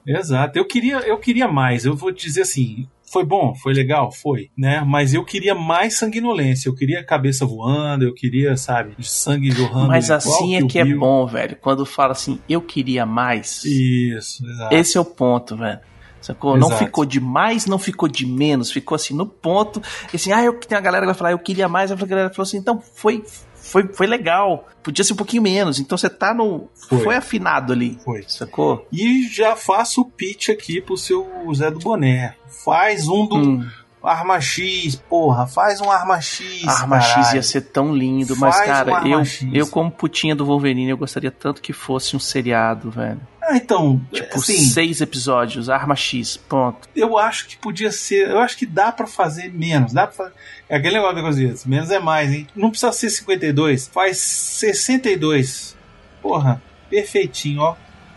[0.05, 0.57] Exato.
[0.59, 1.85] Eu queria, eu queria mais.
[1.85, 2.87] Eu vou te dizer assim.
[3.15, 4.83] Foi bom, foi legal, foi, né?
[4.85, 6.67] Mas eu queria mais sanguinolência.
[6.67, 9.87] Eu queria cabeça voando, eu queria, sabe, sangue jorrando.
[9.87, 10.99] Mas assim é que é Bill.
[10.99, 11.55] bom, velho.
[11.55, 13.63] Quando fala assim, eu queria mais.
[13.63, 14.75] Isso, exato.
[14.75, 15.79] Esse é o ponto, velho.
[16.19, 16.57] Sacou?
[16.57, 16.69] Exato.
[16.69, 19.81] Não ficou de mais, não ficou de menos, ficou assim no ponto.
[20.11, 22.29] E assim, ah, eu, tem a galera que vai falar, eu queria mais, a galera
[22.29, 23.23] falou assim, então foi,
[23.65, 24.67] foi, foi legal.
[24.83, 25.79] Podia ser um pouquinho menos.
[25.79, 26.69] Então você tá no.
[26.87, 26.99] Foi.
[26.99, 27.97] Foi, afinado ali.
[28.05, 28.23] Foi.
[28.27, 28.87] Sacou?
[28.91, 32.35] E já faço o pitch aqui pro seu Zé do Boné.
[32.63, 33.67] Faz um do Hum,
[34.03, 36.67] Arma X, porra, faz um Arma X.
[36.67, 37.35] Arma X caralho.
[37.35, 39.49] ia ser tão lindo, mas Faz um cara, Arma eu, X.
[39.51, 43.19] eu como putinha do Wolverine, eu gostaria tanto que fosse um seriado, velho.
[43.47, 46.87] Ah, então, Tipo, assim, seis episódios, Arma X, pronto.
[46.95, 48.29] eu acho que podia ser.
[48.29, 49.93] Eu acho que dá pra fazer menos.
[49.93, 50.33] Dá pra fazer.
[50.67, 52.47] É aquele negócio da coisa menos é mais, hein?
[52.55, 55.75] Não precisa ser 52, faz 62.
[56.21, 57.75] Porra, perfeitinho, ó.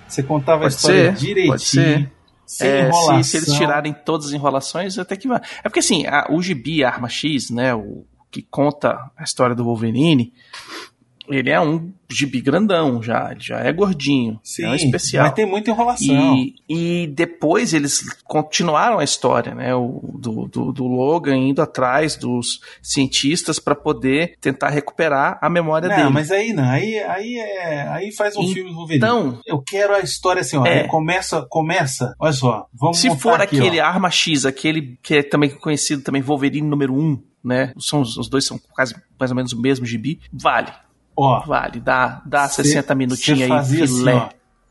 [0.08, 1.52] Você contava a Pode história ser, direitinho.
[1.52, 2.10] pode ser.
[2.46, 2.90] Sem É,
[3.22, 5.38] se, se eles tirarem todas as enrolações, até que vai.
[5.62, 9.54] É porque assim, a, o Gibi a Arma X, né, o que conta a história
[9.54, 10.32] do Wolverine,
[11.28, 15.26] ele é um gibi grandão já, ele já é gordinho, Sim, é um especial.
[15.26, 16.34] mas tem muita enrolação.
[16.36, 19.74] E, e depois eles continuaram a história, né?
[19.74, 25.88] O, do, do, do Logan indo atrás dos cientistas para poder tentar recuperar a memória
[25.88, 26.08] Não, dele.
[26.10, 29.04] mas aí não, aí, aí, é, aí faz um filme do Wolverine.
[29.04, 30.66] Então, Eu quero a história assim, ó.
[30.66, 30.84] É.
[30.88, 32.14] Começa, começa.
[32.18, 33.84] Olha só, vamos se for aqui, aquele ó.
[33.84, 37.72] Arma X, aquele que é também conhecido também Wolverine número 1, né?
[37.78, 40.20] São, os os dois são quase mais ou menos o mesmo gibi.
[40.32, 40.72] Vale,
[41.20, 41.80] Ó, vale.
[41.80, 44.12] Dá, dá Cê- 60 minutinhos aí, fazia filé.
[44.12, 44.28] Assim, ó,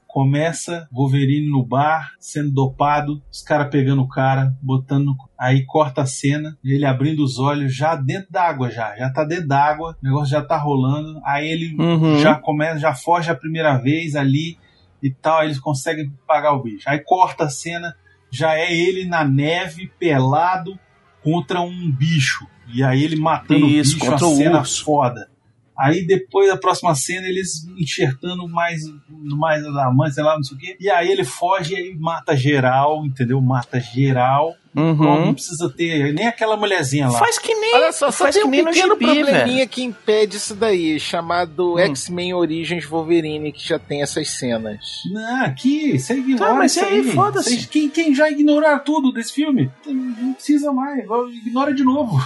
[0.07, 5.13] começa Wolverine no bar, sendo dopado, os caras pegando o cara, botando.
[5.37, 8.95] Aí corta a cena, ele abrindo os olhos, já dentro d'água, já.
[8.95, 11.19] Já tá dentro d'água, o negócio já tá rolando.
[11.25, 12.17] Aí ele Uhum.
[12.19, 14.57] já começa, já foge a primeira vez ali
[15.03, 15.39] e tal.
[15.39, 16.89] Aí eles conseguem pagar o bicho.
[16.89, 17.93] Aí corta a cena,
[18.31, 20.79] já é ele na neve, pelado,
[21.23, 22.47] contra um bicho.
[22.73, 24.83] E aí ele matando Isso, o bicho, contra a cena urso.
[24.85, 25.29] foda.
[25.77, 30.57] Aí depois da próxima cena, eles enxertando mais, mais as amantes, sei lá, não sei
[30.57, 30.77] o quê.
[30.79, 33.39] E aí ele foge e mata geral, entendeu?
[33.39, 34.55] Mata geral.
[34.75, 35.25] Uhum.
[35.27, 37.17] Não precisa ter nem aquela mulherzinha lá.
[37.19, 37.75] Faz que nem.
[37.75, 39.69] Olha só, só faz tem que um nem no pequeno gibi, probleminha velho.
[39.69, 41.79] que impede isso daí, chamado Hum.
[41.79, 44.79] X-Men Origins Wolverine, que já tem essas cenas.
[45.11, 47.11] Não, aqui, você ignora Tá, mas isso aí, aí.
[47.11, 47.67] foda-se.
[47.67, 51.03] Quem, quem já ignorar tudo desse filme, não precisa mais.
[51.45, 52.17] Ignora de novo.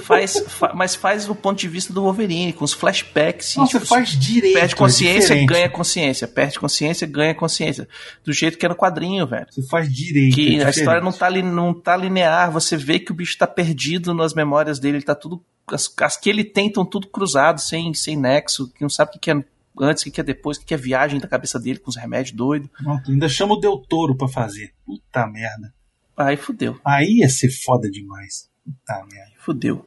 [0.00, 3.56] Faz, fa- mas faz do ponto de vista do Wolverine, com os flashbacks.
[3.56, 4.54] Não, você tipo, faz direito.
[4.54, 5.46] Perde é consciência, diferente.
[5.48, 6.26] ganha consciência.
[6.28, 7.86] Perde consciência, ganha consciência.
[8.24, 9.46] Do jeito que é no quadrinho, velho.
[9.50, 10.34] Você faz direito.
[10.34, 12.50] Que é a história não tá, li- não tá linear.
[12.50, 14.98] Você vê que o bicho tá perdido nas memórias dele.
[14.98, 15.44] Ele tá tudo.
[15.66, 18.70] As, as que ele tem estão tudo cruzado, sem, sem nexo.
[18.72, 19.44] Que não sabe o que, é
[19.80, 22.36] antes, o que, é depois, o que, é viagem da cabeça dele com os remédios
[22.36, 22.68] doidos.
[23.08, 24.74] Ainda chama o Del Toro pra fazer.
[24.84, 25.72] Puta merda.
[26.16, 26.78] Aí fudeu.
[26.84, 28.50] Aí ia ser foda demais.
[28.64, 29.32] Puta merda.
[29.38, 29.86] Fudeu.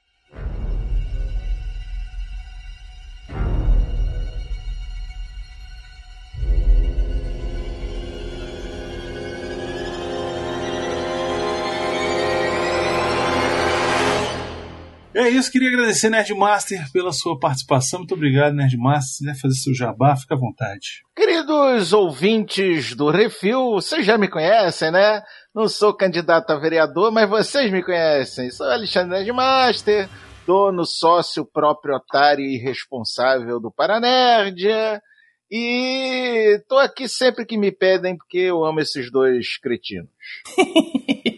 [15.16, 18.00] É isso, queria agradecer, Nerdmaster, pela sua participação.
[18.00, 19.14] Muito obrigado, Nerdmaster.
[19.14, 21.06] Se quiser fazer seu jabá, fica à vontade.
[21.16, 25.24] Queridos ouvintes do Refil, vocês já me conhecem, né?
[25.56, 28.52] Não sou candidato a vereador, mas vocês me conhecem.
[28.52, 30.10] Sou Alexandre Nerdmaster,
[30.46, 35.02] dono, sócio, proprietário e responsável do Paranerdia.
[35.50, 40.10] E tô aqui sempre que me pedem, porque eu amo esses dois cretinos.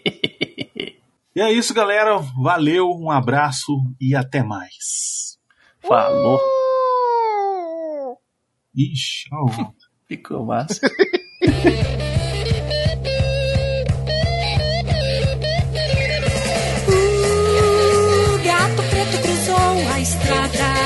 [1.37, 2.17] E é isso, galera.
[2.17, 3.71] Valeu, um abraço
[4.01, 5.37] e até mais.
[5.79, 6.39] Falou.
[8.75, 9.45] Ixi, ó.
[10.09, 10.81] Ficou massa.
[16.89, 20.76] O gato preto cruzou a estrada,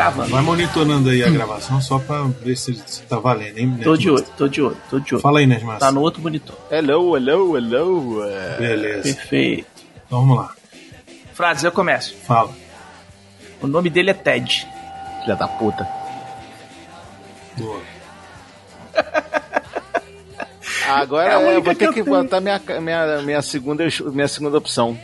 [0.00, 0.30] Gravando.
[0.30, 3.78] Vai monitorando aí a gravação só pra ver se, se tá valendo, hein?
[3.82, 5.20] Tô de olho, tô de olho, tô de olho.
[5.22, 5.80] Fala aí, Nerdmaster.
[5.80, 6.56] Tá no outro monitor.
[6.70, 8.24] Hello, hello, hello.
[8.24, 8.56] é.
[8.58, 9.02] Beleza.
[9.14, 9.66] Perfeito.
[10.06, 10.54] Então vamos lá.
[11.34, 12.14] Frases, eu começo.
[12.26, 12.50] Fala.
[13.60, 14.66] O nome dele é Ted.
[15.20, 15.86] Filha da puta.
[17.58, 17.80] Boa.
[20.88, 22.16] Agora É eu vou ter eu que tenho.
[22.22, 24.98] botar minha, minha, minha, segunda, minha segunda opção.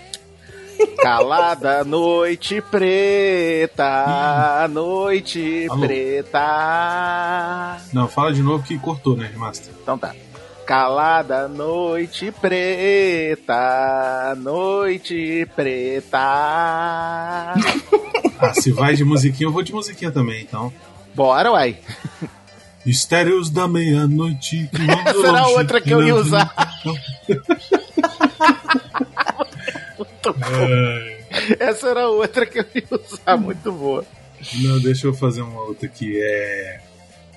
[1.03, 5.81] Calada noite preta, noite Alô?
[5.81, 7.77] preta.
[7.93, 9.73] Não, fala de novo que cortou, Nerdmaster.
[9.83, 10.15] Então tá.
[10.67, 16.17] Calada noite preta, noite preta.
[18.39, 20.71] Ah, se vai de musiquinha, eu vou de musiquinha também, então.
[21.15, 21.79] Bora, uai.
[22.85, 24.69] Mistérios da meia-noite.
[25.25, 26.23] era a longe, outra que eu ia não-
[30.31, 34.05] É, Essa era a outra que eu ia usar, muito boa.
[34.63, 36.19] não, deixa eu fazer uma outra aqui.
[36.21, 36.81] É.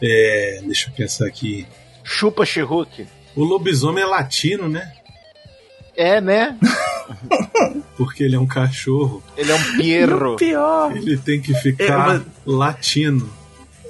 [0.01, 0.61] É.
[0.63, 1.67] Deixa eu pensar aqui.
[2.03, 3.05] Chupa Chihuk.
[3.35, 4.91] O lobisomem é latino, né?
[5.95, 6.57] É, né?
[7.97, 9.21] Porque ele é um cachorro.
[9.35, 10.35] Ele é um pierro.
[10.37, 10.95] Pior.
[10.95, 13.29] Ele tem que ficar É, latino.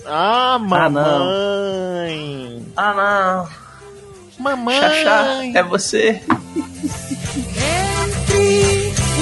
[0.06, 2.66] Ah, Ah, mamãe.
[2.76, 2.93] Ah,
[4.38, 4.43] não.
[4.43, 4.80] Mamãe.
[4.80, 6.22] Xaxá, é você.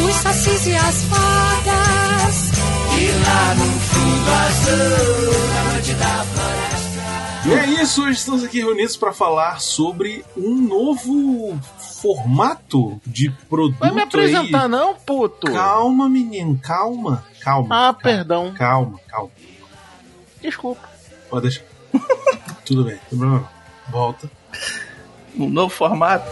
[0.10, 2.52] Os sacis e as fadas,
[2.98, 7.48] e lá no fundo azul, na noite da floresta.
[7.48, 11.60] E é isso, hoje estamos aqui reunidos para falar sobre um novo
[12.02, 13.80] formato de produto.
[13.80, 14.70] Vai me apresentar, aí.
[14.70, 15.52] não, puto?
[15.52, 17.26] Calma, menino, calma.
[17.42, 17.68] Calma.
[17.68, 18.54] Ah, calma, perdão.
[18.54, 19.32] Calma, calma.
[20.42, 20.88] Desculpa.
[21.30, 21.64] Pode deixar.
[22.66, 23.92] Tudo bem, não tem problema não.
[23.92, 24.30] Volta.
[25.40, 26.26] Um novo formato.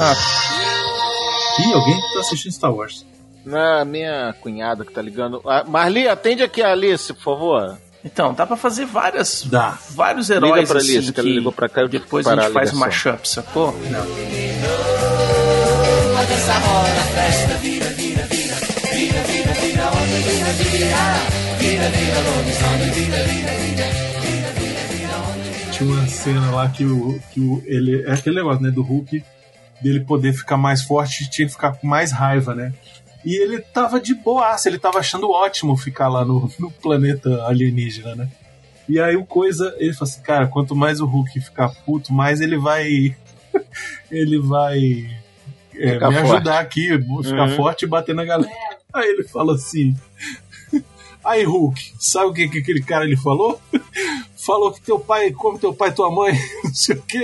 [0.00, 0.14] Ah,
[1.60, 3.04] Ih, alguém tá assistindo Star Wars.
[3.44, 5.40] Na minha cunhada que tá ligando.
[5.46, 7.78] Ah, Marli, atende aqui a Alice, por favor.
[8.04, 9.76] então, dá pra fazer várias, Dá.
[9.90, 12.26] vários Liga heróis pra assim Alice, que ela ligou pra cá e eu que depois
[12.26, 12.78] a gente a faz ligação.
[12.78, 13.74] mashup, sacou?
[25.72, 27.20] Tinha uma cena lá que o.
[27.32, 28.70] Que o ele, é aquele negócio, né?
[28.70, 29.24] Do Hulk
[29.80, 32.72] dele poder ficar mais forte tinha que ficar com mais raiva, né?
[33.24, 38.14] E ele tava de boaça, ele tava achando ótimo ficar lá no, no planeta alienígena,
[38.14, 38.28] né?
[38.88, 42.40] E aí o coisa, ele falou assim, cara, quanto mais o Hulk ficar puto, mais
[42.40, 43.16] ele vai.
[44.10, 45.17] ele vai
[45.78, 46.16] é, me forte.
[46.18, 46.88] ajudar aqui,
[47.22, 47.56] ficar Uhum.
[47.56, 48.50] forte e bater na galera.
[48.92, 49.94] Aí ele fala assim.
[51.24, 53.60] Aí, Hulk, sabe o que, que aquele cara ele falou?
[54.46, 56.32] Falou que teu pai come teu pai e tua mãe,
[56.64, 57.18] não sei o que.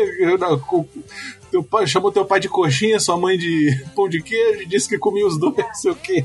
[1.51, 4.89] Teu pai chamou teu pai de coxinha, sua mãe de pão de queijo, e disse
[4.89, 6.25] que comia os dois, não sei o que.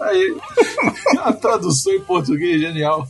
[0.00, 0.36] Aí,
[1.20, 3.08] a tradução em português é genial.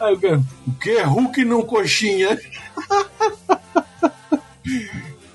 [0.00, 0.98] Aí o cara, o que?
[1.02, 2.36] Hulk não coxinha?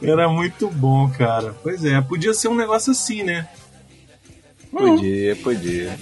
[0.01, 1.55] Era muito bom, cara.
[1.61, 3.47] Pois é, podia ser um negócio assim, né?
[4.71, 5.97] Podia, podia.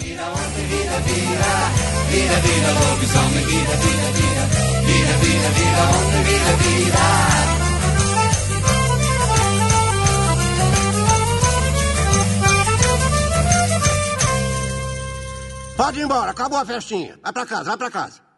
[15.76, 17.18] Pode ir embora, acabou a festinha.
[17.22, 18.29] Vai pra casa, vai pra casa.